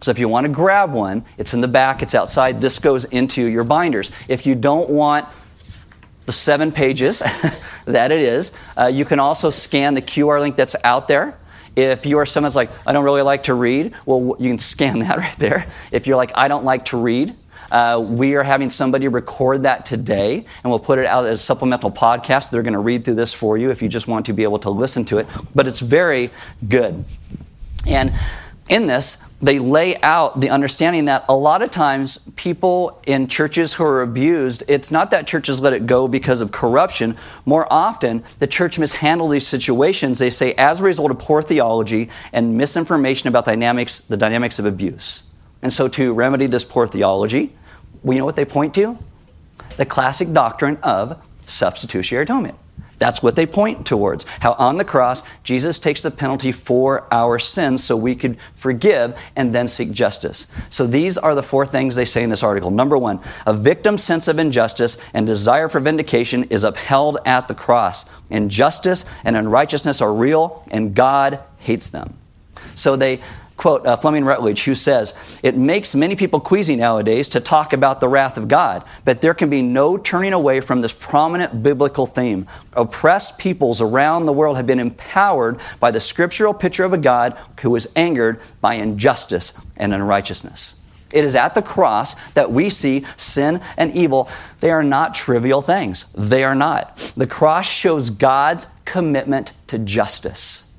[0.00, 2.62] So if you want to grab one, it's in the back, it's outside.
[2.62, 4.10] This goes into your binders.
[4.28, 5.28] If you don't want
[6.24, 7.18] the seven pages
[7.84, 11.36] that it is, uh, you can also scan the QR link that's out there.
[11.76, 14.98] If you are someone's like, I don't really like to read, well, you can scan
[15.00, 15.66] that right there.
[15.92, 17.36] If you're like, I don't like to read,
[17.70, 21.42] uh, we are having somebody record that today, and we'll put it out as a
[21.42, 22.50] supplemental podcast.
[22.50, 24.58] They're going to read through this for you if you just want to be able
[24.60, 25.26] to listen to it.
[25.54, 26.30] But it's very
[26.68, 27.04] good.
[27.86, 28.12] And
[28.68, 33.74] in this, they lay out the understanding that a lot of times people in churches
[33.74, 37.16] who are abused, it's not that churches let it go because of corruption.
[37.44, 42.10] More often, the church mishandled these situations, they say, as a result of poor theology
[42.32, 45.32] and misinformation about dynamics, the dynamics of abuse.
[45.62, 47.52] And so, to remedy this poor theology,
[48.02, 48.98] we know what they point to?
[49.76, 52.56] The classic doctrine of substitutionary atonement.
[53.00, 54.24] That's what they point towards.
[54.24, 59.18] How on the cross, Jesus takes the penalty for our sins so we could forgive
[59.34, 60.52] and then seek justice.
[60.68, 62.70] So these are the four things they say in this article.
[62.70, 67.54] Number one, a victim's sense of injustice and desire for vindication is upheld at the
[67.54, 68.08] cross.
[68.28, 72.18] Injustice and unrighteousness are real, and God hates them.
[72.74, 73.20] So they
[73.60, 78.00] quote uh, Fleming Rutledge, who says, It makes many people queasy nowadays to talk about
[78.00, 82.06] the wrath of God, but there can be no turning away from this prominent biblical
[82.06, 82.46] theme.
[82.72, 87.36] Oppressed peoples around the world have been empowered by the scriptural picture of a God
[87.60, 90.80] who is angered by injustice and unrighteousness.
[91.12, 94.30] It is at the cross that we see sin and evil.
[94.60, 96.10] They are not trivial things.
[96.14, 96.96] They are not.
[97.14, 100.69] The cross shows God's commitment to justice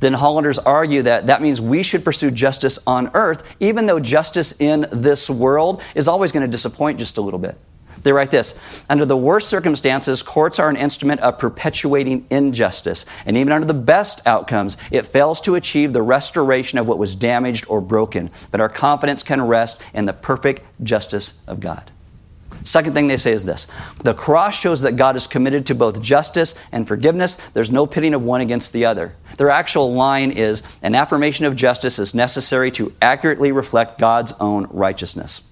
[0.00, 4.86] Denhollanders argue that that means we should pursue justice on earth, even though justice in
[4.92, 7.56] this world is always going to disappoint just a little bit.
[8.02, 13.06] They write this Under the worst circumstances, courts are an instrument of perpetuating injustice.
[13.26, 17.14] And even under the best outcomes, it fails to achieve the restoration of what was
[17.14, 18.30] damaged or broken.
[18.50, 21.90] But our confidence can rest in the perfect justice of God.
[22.64, 23.66] Second thing they say is this
[23.98, 27.36] the cross shows that God is committed to both justice and forgiveness.
[27.36, 29.14] There's no pitting of one against the other.
[29.36, 34.66] Their actual line is an affirmation of justice is necessary to accurately reflect God's own
[34.70, 35.48] righteousness.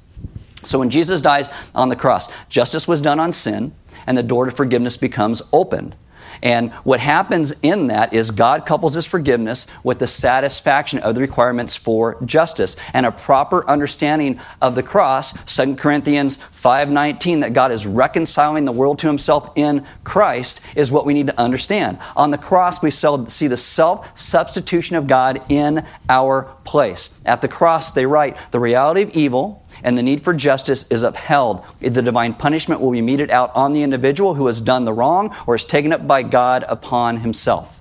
[0.64, 3.72] So when Jesus dies on the cross, justice was done on sin,
[4.06, 5.96] and the door to forgiveness becomes opened.
[6.42, 11.20] And what happens in that is God couples his forgiveness with the satisfaction of the
[11.20, 15.32] requirements for justice and a proper understanding of the cross.
[15.46, 21.06] 2 Corinthians 5:19 that God is reconciling the world to himself in Christ is what
[21.06, 21.98] we need to understand.
[22.16, 27.20] On the cross we see the self-substitution of God in our place.
[27.24, 31.02] At the cross they write the reality of evil and the need for justice is
[31.02, 31.64] upheld.
[31.80, 35.34] The divine punishment will be meted out on the individual who has done the wrong
[35.46, 37.80] or is taken up by God upon himself.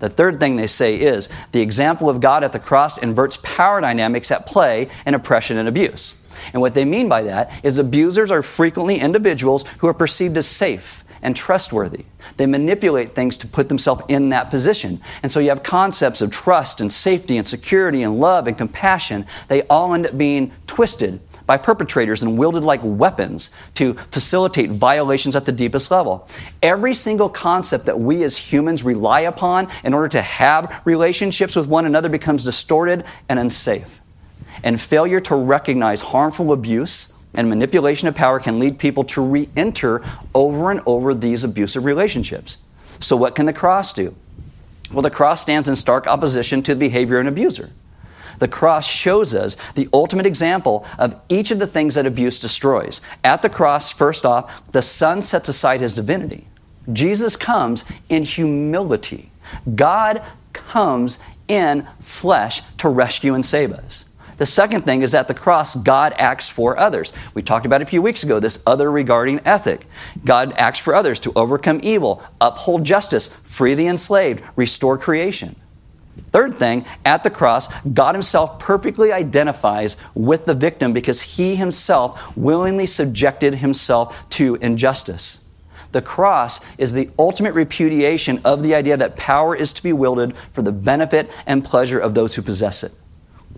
[0.00, 3.80] The third thing they say is the example of God at the cross inverts power
[3.80, 6.20] dynamics at play in oppression and abuse.
[6.52, 10.46] And what they mean by that is abusers are frequently individuals who are perceived as
[10.46, 12.06] safe and trustworthy.
[12.38, 15.00] They manipulate things to put themselves in that position.
[15.22, 19.26] And so you have concepts of trust and safety and security and love and compassion.
[19.48, 21.20] They all end up being twisted
[21.50, 26.28] by perpetrators and wielded like weapons to facilitate violations at the deepest level.
[26.62, 31.66] Every single concept that we as humans rely upon in order to have relationships with
[31.66, 34.00] one another becomes distorted and unsafe.
[34.62, 39.48] And failure to recognize harmful abuse and manipulation of power can lead people to re
[39.56, 42.58] enter over and over these abusive relationships.
[43.00, 44.14] So, what can the cross do?
[44.92, 47.70] Well, the cross stands in stark opposition to the behavior of an abuser.
[48.40, 53.00] The cross shows us the ultimate example of each of the things that abuse destroys.
[53.22, 56.46] At the cross, first off, the Son sets aside his divinity.
[56.92, 59.30] Jesus comes in humility.
[59.74, 60.22] God
[60.52, 64.06] comes in flesh to rescue and save us.
[64.38, 67.12] The second thing is at the cross, God acts for others.
[67.34, 69.86] We talked about a few weeks ago this other regarding ethic.
[70.24, 75.56] God acts for others to overcome evil, uphold justice, free the enslaved, restore creation.
[76.32, 82.36] Third thing, at the cross, God Himself perfectly identifies with the victim because He Himself
[82.36, 85.48] willingly subjected Himself to injustice.
[85.92, 90.36] The cross is the ultimate repudiation of the idea that power is to be wielded
[90.52, 92.92] for the benefit and pleasure of those who possess it.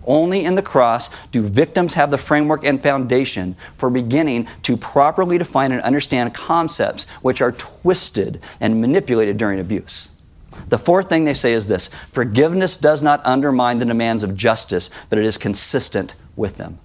[0.05, 5.37] Only in the cross do victims have the framework and foundation for beginning to properly
[5.37, 10.12] define and understand concepts which are twisted and manipulated during abuse.
[10.69, 14.89] The fourth thing they say is this forgiveness does not undermine the demands of justice,
[15.09, 16.79] but it is consistent with them.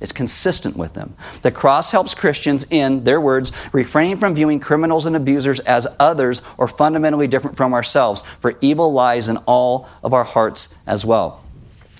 [0.00, 1.14] It's consistent with them.
[1.42, 6.42] The cross helps Christians, in their words, refraining from viewing criminals and abusers as others
[6.58, 11.42] or fundamentally different from ourselves, for evil lies in all of our hearts as well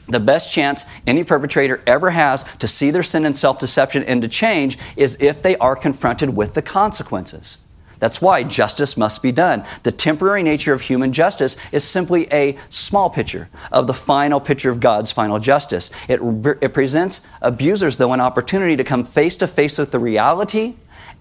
[0.09, 4.23] the best chance any perpetrator ever has to see their sin and self deception and
[4.23, 7.59] to change is if they are confronted with the consequences.
[8.03, 9.65] That's why justice must be done.
[9.85, 14.71] The temporary nature of human justice is simply a small picture of the final picture
[14.71, 15.93] of God's final justice.
[16.09, 16.21] It,
[16.61, 20.75] it presents abusers, though, an opportunity to come face to face with the reality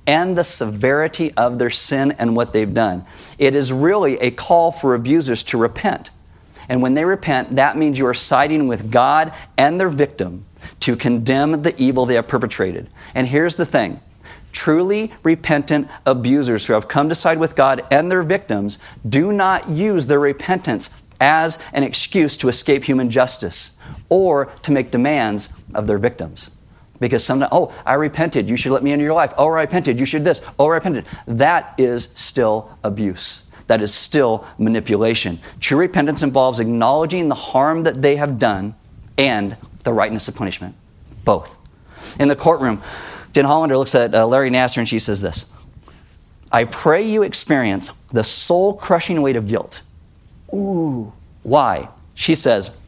[0.07, 3.05] and the severity of their sin and what they've done.
[3.37, 6.09] It is really a call for abusers to repent
[6.71, 10.45] and when they repent, that means you are siding with God and their victim
[10.79, 12.87] to condemn the evil they have perpetrated.
[13.13, 13.99] And here's the thing
[14.51, 19.69] truly repentant abusers who have come to side with God and their victims do not
[19.69, 23.77] use their repentance as an excuse to escape human justice
[24.09, 26.51] or to make demands of their victims.
[26.99, 29.33] Because sometimes, oh, I repented, you should let me into your life.
[29.37, 30.41] Oh, I repented, you should this.
[30.59, 31.05] Oh, I repented.
[31.27, 35.39] That is still abuse that is still manipulation.
[35.61, 38.75] True repentance involves acknowledging the harm that they have done
[39.17, 40.75] and the rightness of punishment.
[41.23, 41.57] Both.
[42.19, 42.81] In the courtroom,
[43.33, 45.55] Denhollander looks at uh, Larry Nassar and she says this
[46.51, 49.83] I pray you experience the soul crushing weight of guilt.
[50.53, 51.13] Ooh,
[51.43, 51.89] why?
[52.13, 52.79] She says,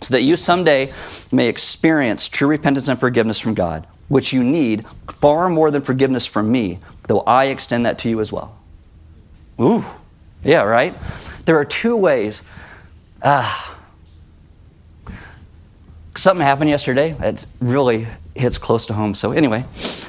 [0.00, 0.92] so that you someday
[1.30, 6.26] may experience true repentance and forgiveness from God, which you need far more than forgiveness
[6.26, 8.58] from me, though I extend that to you as well.
[9.60, 9.84] Ooh.
[10.42, 10.94] Yeah, right?
[11.46, 12.42] There are two ways.
[13.22, 13.78] Ah.
[16.16, 17.16] Something happened yesterday.
[17.20, 19.14] It's really hits close to home.
[19.14, 19.64] So, anyway,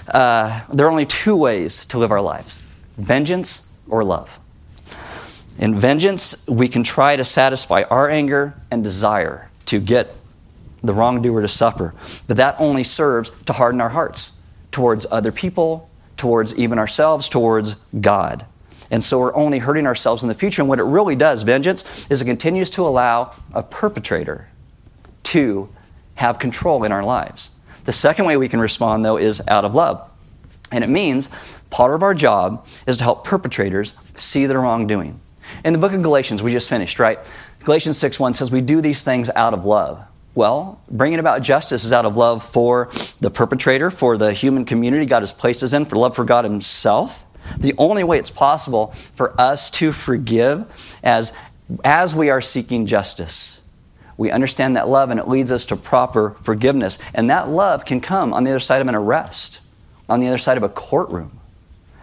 [0.07, 2.63] uh, there are only two ways to live our lives
[2.97, 4.39] vengeance or love.
[5.57, 10.13] In vengeance, we can try to satisfy our anger and desire to get
[10.83, 11.93] the wrongdoer to suffer,
[12.27, 14.39] but that only serves to harden our hearts
[14.71, 18.45] towards other people, towards even ourselves, towards God.
[18.91, 20.61] And so we're only hurting ourselves in the future.
[20.61, 24.49] And what it really does, vengeance, is it continues to allow a perpetrator
[25.23, 25.69] to
[26.15, 27.54] have control in our lives.
[27.85, 30.11] The second way we can respond, though, is out of love.
[30.71, 31.29] And it means
[31.69, 35.19] part of our job is to help perpetrators see their wrongdoing.
[35.63, 37.19] In the book of Galatians, we just finished, right?
[37.63, 40.03] Galatians 6 1 says, We do these things out of love.
[40.33, 42.89] Well, bringing about justice is out of love for
[43.21, 46.43] the perpetrator, for the human community God has placed us in, for love for God
[46.43, 47.25] Himself.
[47.57, 51.35] The only way it's possible for us to forgive as,
[51.83, 53.64] as we are seeking justice.
[54.17, 56.99] We understand that love and it leads us to proper forgiveness.
[57.13, 59.61] And that love can come on the other side of an arrest,
[60.07, 61.39] on the other side of a courtroom.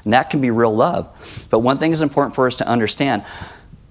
[0.05, 1.47] And that can be real love.
[1.51, 3.25] But one thing is important for us to understand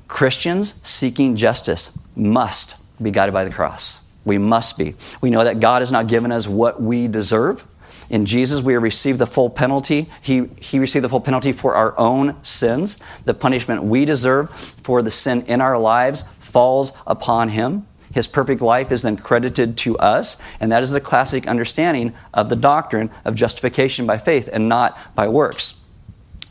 [0.07, 4.05] Christians seeking justice must be guided by the cross.
[4.25, 4.95] We must be.
[5.21, 7.65] We know that God has not given us what we deserve.
[8.09, 10.09] In Jesus, we received the full penalty.
[10.21, 13.01] He, he received the full penalty for our own sins.
[13.25, 17.87] The punishment we deserve for the sin in our lives falls upon him.
[18.11, 22.49] His perfect life is then credited to us, and that is the classic understanding of
[22.49, 25.83] the doctrine of justification by faith and not by works.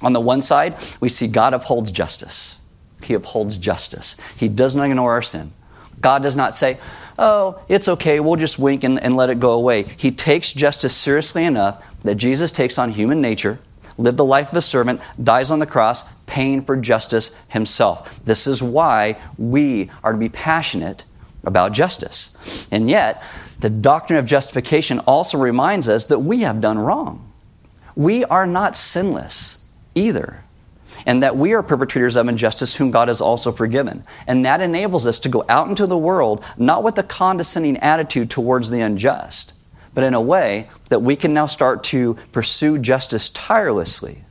[0.03, 2.63] On the one side, we see God upholds justice.
[3.03, 4.17] He upholds justice.
[4.37, 5.53] He does not ignore our sin.
[6.01, 6.79] God does not say,
[7.19, 9.85] oh, it's okay, we'll just wink and, and let it go away.
[9.97, 13.61] He takes justice seriously enough that Jesus takes on human nature,
[13.99, 18.25] lived the life of a servant, dies on the cross, paying for justice himself.
[18.25, 21.05] This is why we are to be passionate
[21.45, 22.69] about justice.
[22.71, 23.23] And yet,
[23.61, 27.31] the doctrine of justification also reminds us that we have done wrong.
[27.95, 30.43] We are not sinless either
[31.07, 34.05] and that we are perpetrators of injustice whom God has also forgiven.
[34.27, 38.31] And that enables us to go out into the world not with a condescending attitude
[38.31, 39.55] towards the unjust,
[39.95, 44.25] but in a way that we can now start to pursue justice tirelessly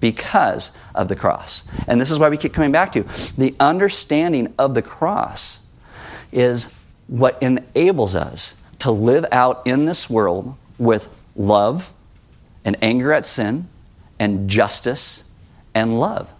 [0.00, 1.66] because of the cross.
[1.86, 3.02] And this is why we keep coming back to
[3.36, 5.67] the understanding of the cross
[6.32, 6.74] is
[7.06, 11.92] what enables us to live out in this world with love
[12.64, 13.68] and anger at sin
[14.18, 15.32] and justice
[15.74, 16.30] and love.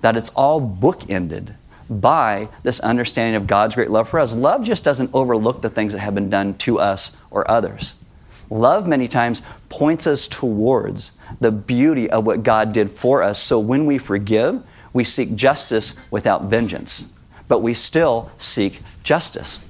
[0.00, 1.54] That it's all bookended
[1.88, 4.34] by this understanding of God's great love for us.
[4.34, 8.02] Love just doesn't overlook the things that have been done to us or others.
[8.50, 13.38] Love, many times, points us towards the beauty of what God did for us.
[13.38, 17.18] So when we forgive, we seek justice without vengeance,
[17.48, 19.68] but we still seek justice.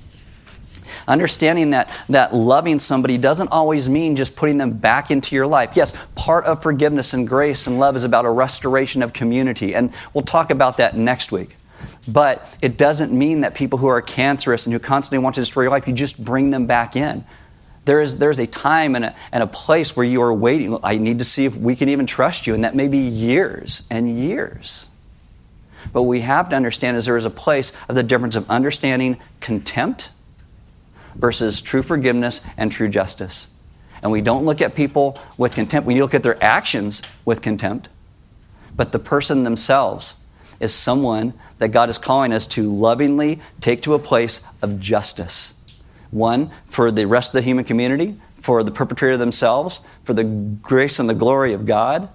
[1.06, 5.72] Understanding that, that loving somebody doesn't always mean just putting them back into your life.
[5.74, 9.92] Yes, part of forgiveness and grace and love is about a restoration of community, and
[10.12, 11.56] we'll talk about that next week.
[12.08, 15.64] But it doesn't mean that people who are cancerous and who constantly want to destroy
[15.64, 17.24] your life, you just bring them back in.
[17.84, 20.78] There is there's a time and a, and a place where you are waiting.
[20.82, 23.86] I need to see if we can even trust you, and that may be years
[23.90, 24.86] and years.
[25.92, 28.48] But what we have to understand is there is a place of the difference of
[28.50, 30.10] understanding contempt
[31.14, 33.50] versus true forgiveness and true justice.
[34.02, 35.86] And we don't look at people with contempt.
[35.86, 37.88] We look at their actions with contempt.
[38.76, 40.20] But the person themselves
[40.60, 45.60] is someone that God is calling us to lovingly take to a place of justice.
[46.10, 50.98] One, for the rest of the human community, for the perpetrator themselves, for the grace
[50.98, 52.08] and the glory of God,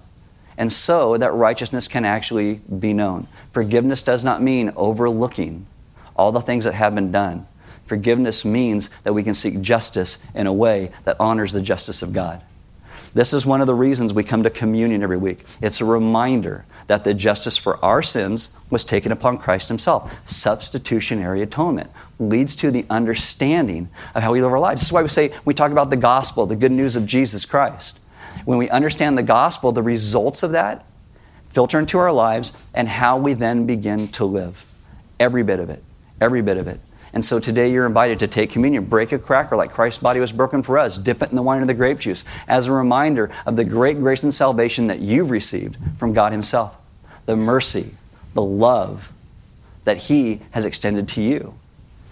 [0.59, 3.25] and so that righteousness can actually be known.
[3.53, 5.65] Forgiveness does not mean overlooking
[6.17, 7.47] all the things that have been done.
[7.85, 12.11] Forgiveness means that we can seek justice in a way that honors the justice of
[12.11, 12.41] God.
[13.13, 15.43] This is one of the reasons we come to communion every week.
[15.61, 20.13] It's a reminder that the justice for our sins was taken upon Christ Himself.
[20.29, 21.89] Substitutionary atonement
[22.19, 24.81] leads to the understanding of how we live our lives.
[24.81, 27.45] This is why we say we talk about the gospel, the good news of Jesus
[27.45, 27.98] Christ.
[28.45, 30.85] When we understand the gospel, the results of that
[31.49, 34.65] filter into our lives and how we then begin to live.
[35.19, 35.83] Every bit of it.
[36.21, 36.79] Every bit of it.
[37.11, 40.31] And so today you're invited to take communion, break a cracker like Christ's body was
[40.31, 43.31] broken for us, dip it in the wine or the grape juice as a reminder
[43.47, 46.77] of the great grace and salvation that you've received from God Himself,
[47.25, 47.95] the mercy,
[48.35, 49.11] the love
[49.85, 51.55] that He has extended to you.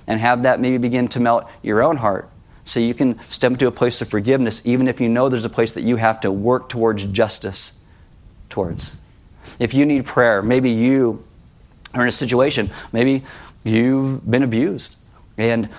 [0.08, 2.30] And have that maybe begin to melt your own heart
[2.68, 5.50] so you can step into a place of forgiveness, even if you know there's a
[5.50, 7.84] place that you have to work towards justice
[8.50, 8.96] towards.
[9.60, 11.24] If you need prayer, maybe you
[11.96, 13.24] are in a situation, maybe
[13.68, 14.96] You've been abused.
[15.38, 15.70] And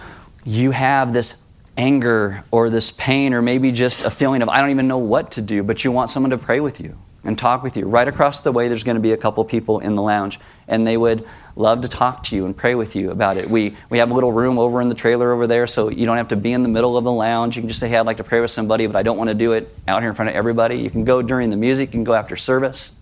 [0.45, 1.45] you have this
[1.77, 5.33] anger or this pain or maybe just a feeling of, I don't even know what
[5.33, 7.87] to do, but you want someone to pray with you and talk with you.
[7.87, 10.39] Right across the way, there's going to be a couple people in the lounge,
[10.69, 13.51] and they would love to talk to you and pray with you about it.
[13.51, 16.17] We, we have a little room over in the trailer over there, so you don't
[16.17, 17.57] have to be in the middle of the lounge.
[17.57, 19.29] You can just say, Hey, I'd like to pray with somebody, but I don't want
[19.29, 20.77] to do it out here in front of everybody.
[20.77, 22.97] You can go during the music, you can go after service.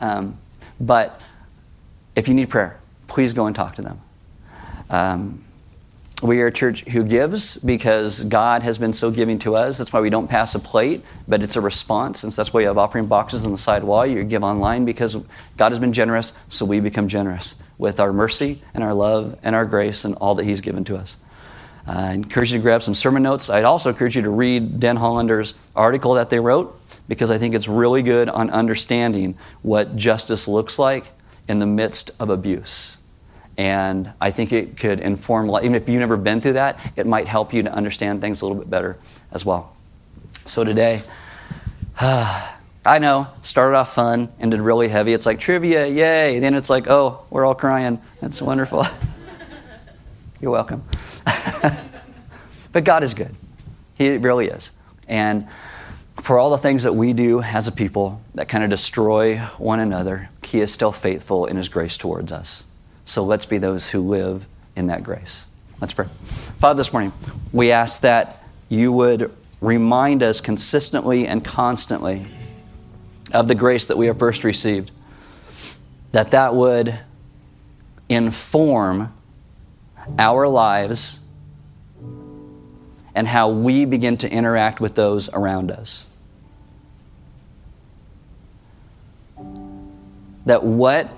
[0.00, 0.38] Um,
[0.80, 1.22] but
[2.16, 4.00] if you need prayer, please go and talk to them.
[4.90, 5.43] Um,
[6.22, 9.78] we are a church who gives because God has been so giving to us.
[9.78, 12.20] That's why we don't pass a plate, but it's a response.
[12.20, 14.06] Since that's why you have offering boxes on the side wall.
[14.06, 15.16] You give online because
[15.56, 19.54] God has been generous, so we become generous with our mercy and our love and
[19.54, 21.18] our grace and all that He's given to us.
[21.86, 23.50] Uh, I encourage you to grab some sermon notes.
[23.50, 27.68] I'd also encourage you to read Denhollander's article that they wrote because I think it's
[27.68, 31.10] really good on understanding what justice looks like
[31.48, 32.98] in the midst of abuse.
[33.56, 37.28] And I think it could inform, even if you've never been through that, it might
[37.28, 38.98] help you to understand things a little bit better
[39.30, 39.74] as well.
[40.46, 41.02] So today,
[42.00, 45.12] I know, started off fun, ended really heavy.
[45.12, 46.38] It's like trivia, yay.
[46.40, 48.00] Then it's like, oh, we're all crying.
[48.20, 48.84] That's wonderful.
[50.40, 50.82] You're welcome.
[52.72, 53.34] but God is good.
[53.94, 54.72] He really is.
[55.08, 55.48] And
[56.20, 59.80] for all the things that we do as a people that kind of destroy one
[59.80, 62.63] another, He is still faithful in His grace towards us.
[63.04, 64.46] So let's be those who live
[64.76, 65.46] in that grace.
[65.80, 66.06] Let's pray.
[66.24, 67.12] Father, this morning,
[67.52, 69.30] we ask that you would
[69.60, 72.26] remind us consistently and constantly
[73.32, 74.90] of the grace that we have first received,
[76.12, 76.98] that that would
[78.08, 79.12] inform
[80.18, 81.20] our lives
[83.14, 86.06] and how we begin to interact with those around us.
[90.46, 91.10] That what,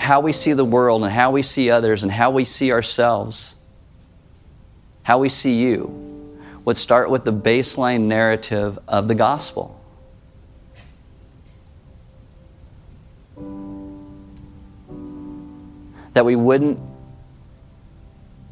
[0.00, 3.56] how we see the world and how we see others and how we see ourselves,
[5.02, 9.78] how we see you, would start with the baseline narrative of the gospel.
[16.14, 16.80] That we wouldn't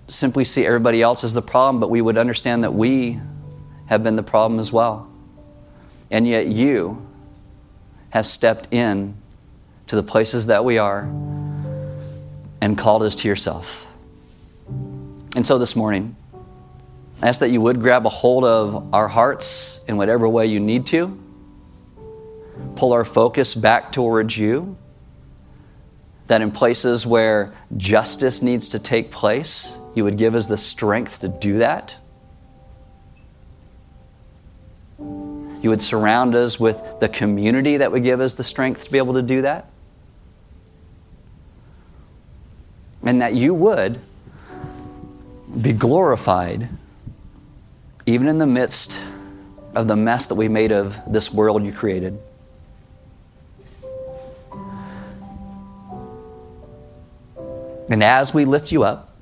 [0.06, 3.20] simply see everybody else as the problem, but we would understand that we
[3.86, 5.10] have been the problem as well.
[6.10, 7.06] And yet you
[8.10, 9.16] have stepped in
[9.86, 11.08] to the places that we are
[12.60, 13.86] and called us to yourself.
[15.36, 16.16] And so this morning,
[17.22, 20.60] I ask that you would grab a hold of our hearts in whatever way you
[20.60, 21.18] need to,
[22.76, 24.76] pull our focus back towards you
[26.28, 31.20] that in places where justice needs to take place, you would give us the strength
[31.20, 31.96] to do that.
[34.98, 38.98] You would surround us with the community that would give us the strength to be
[38.98, 39.70] able to do that.
[43.02, 44.00] And that you would
[45.60, 46.68] be glorified
[48.06, 49.04] even in the midst
[49.74, 52.18] of the mess that we made of this world you created.
[57.90, 59.14] And as we lift you up,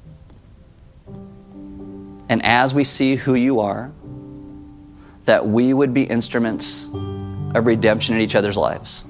[2.29, 3.93] and as we see who you are,
[5.25, 6.87] that we would be instruments
[7.55, 9.05] of redemption in each other's lives.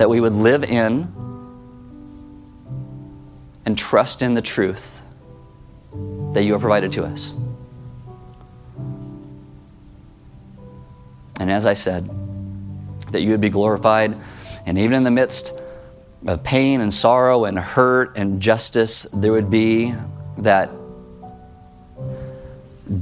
[0.00, 1.12] That we would live in
[3.66, 5.02] and trust in the truth
[6.32, 7.34] that you have provided to us.
[11.38, 12.08] And as I said,
[13.12, 14.16] that you would be glorified
[14.64, 15.62] and even in the midst
[16.26, 19.92] of pain and sorrow and hurt and justice, there would be
[20.38, 20.70] that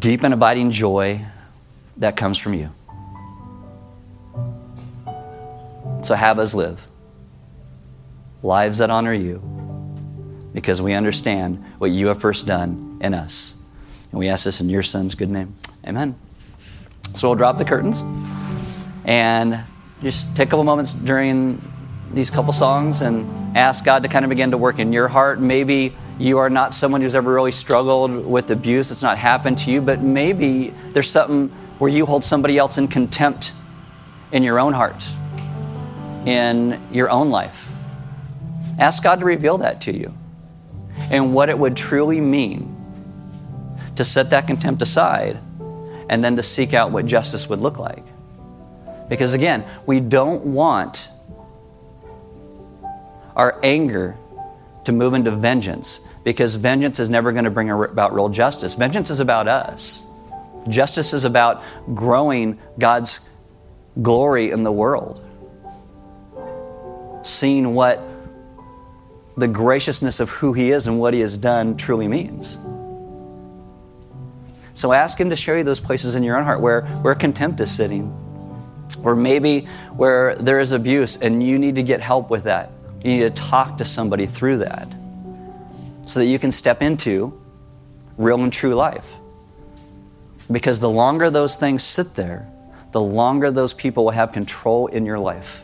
[0.00, 1.24] deep and abiding joy
[1.98, 2.72] that comes from you.
[6.02, 6.86] So have us live
[8.42, 9.38] lives that honor you
[10.52, 13.60] because we understand what you have first done in us.
[14.10, 15.54] And we ask this in your son's good name.
[15.86, 16.16] Amen.
[17.14, 18.02] So we'll drop the curtains
[19.04, 19.60] and
[20.02, 21.60] just take a couple moments during
[22.12, 25.40] these couple songs and ask God to kind of begin to work in your heart.
[25.40, 29.70] Maybe you are not someone who's ever really struggled with abuse, it's not happened to
[29.70, 33.52] you, but maybe there's something where you hold somebody else in contempt
[34.32, 35.08] in your own heart,
[36.26, 37.70] in your own life.
[38.78, 40.14] Ask God to reveal that to you
[41.10, 42.74] and what it would truly mean
[43.96, 45.38] to set that contempt aside
[46.08, 48.04] and then to seek out what justice would look like.
[49.08, 51.10] Because again, we don't want
[53.34, 54.16] our anger
[54.84, 58.74] to move into vengeance because vengeance is never going to bring about real justice.
[58.74, 60.06] Vengeance is about us.
[60.68, 61.62] Justice is about
[61.94, 63.28] growing God's
[64.02, 65.24] glory in the world,
[67.22, 68.00] seeing what
[69.36, 72.58] the graciousness of who He is and what He has done truly means.
[74.74, 77.60] So ask Him to show you those places in your own heart where, where contempt
[77.60, 78.12] is sitting
[79.04, 79.66] or maybe
[79.96, 82.72] where there is abuse and you need to get help with that.
[83.04, 84.88] You need to talk to somebody through that
[86.04, 87.40] so that you can step into
[88.16, 89.14] real and true life.
[90.50, 92.50] Because the longer those things sit there,
[92.92, 95.62] the longer those people will have control in your life.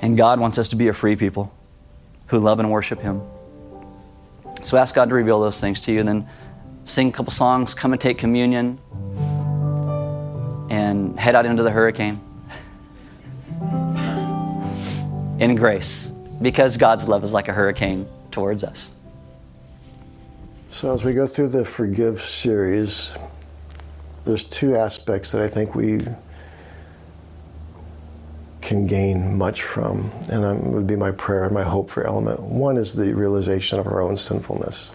[0.00, 1.52] And God wants us to be a free people
[2.26, 3.22] who love and worship Him.
[4.62, 6.28] So ask God to reveal those things to you and then
[6.84, 8.78] sing a couple songs, come and take communion
[10.70, 12.20] and head out into the hurricane
[15.38, 18.92] in grace because God's love is like a hurricane towards us.
[20.70, 23.14] So, as we go through the Forgive series,
[24.24, 26.00] there's two aspects that I think we
[28.64, 32.40] can gain much from, and would be my prayer and my hope for Element.
[32.40, 34.90] One is the realization of our own sinfulness.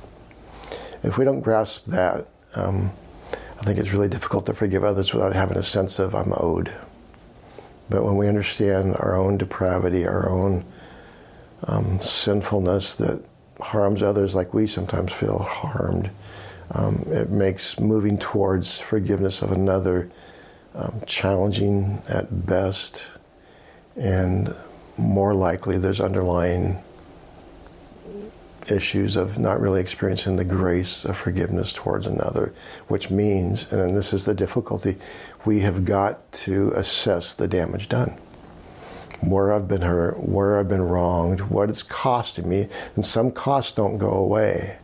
[1.04, 2.92] If we don't grasp that, um,
[3.32, 6.74] I think it's really difficult to forgive others without having a sense of I'm owed.
[7.90, 10.66] But when we understand our own depravity, our own
[11.64, 13.24] um, sinfulness that
[13.60, 16.10] harms others like we sometimes feel harmed,
[16.72, 20.10] um, it makes moving towards forgiveness of another
[20.76, 23.12] um, challenging at best,
[24.00, 24.56] and
[24.98, 26.78] more likely there's underlying
[28.70, 32.54] issues of not really experiencing the grace of forgiveness towards another,
[32.88, 34.96] which means, and this is the difficulty,
[35.44, 38.16] we have got to assess the damage done.
[39.22, 43.74] where I've been hurt, where I've been wronged, what it's costing me, and some costs
[43.74, 44.78] don't go away.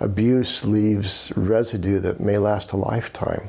[0.00, 3.48] Abuse leaves residue that may last a lifetime.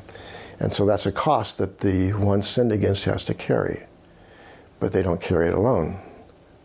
[0.60, 3.84] And so that's a cost that the one sinned against has to carry.
[4.78, 6.00] But they don't carry it alone.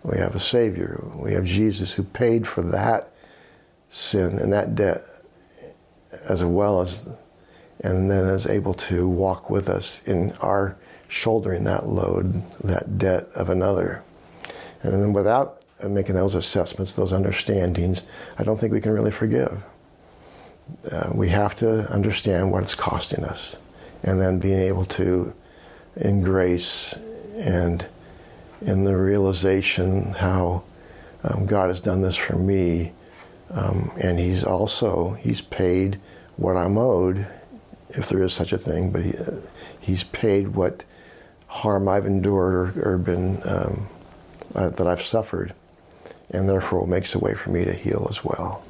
[0.03, 1.03] We have a Savior.
[1.15, 3.11] We have Jesus who paid for that
[3.89, 5.03] sin and that debt
[6.27, 7.07] as well as,
[7.81, 13.27] and then is able to walk with us in our shouldering that load, that debt
[13.35, 14.03] of another.
[14.83, 18.03] And then without making those assessments, those understandings,
[18.37, 19.63] I don't think we can really forgive.
[20.89, 23.57] Uh, we have to understand what it's costing us
[24.03, 25.33] and then being able to,
[25.97, 26.95] in grace
[27.37, 27.87] and
[28.61, 30.63] in the realization how
[31.23, 32.93] um, God has done this for me,
[33.49, 35.99] um, and He's also He's paid
[36.37, 37.27] what I'm owed,
[37.89, 38.91] if there is such a thing.
[38.91, 39.37] But he, uh,
[39.79, 40.85] He's paid what
[41.47, 43.87] harm I've endured or, or been um,
[44.55, 45.53] uh, that I've suffered,
[46.29, 48.63] and therefore makes a way for me to heal as well.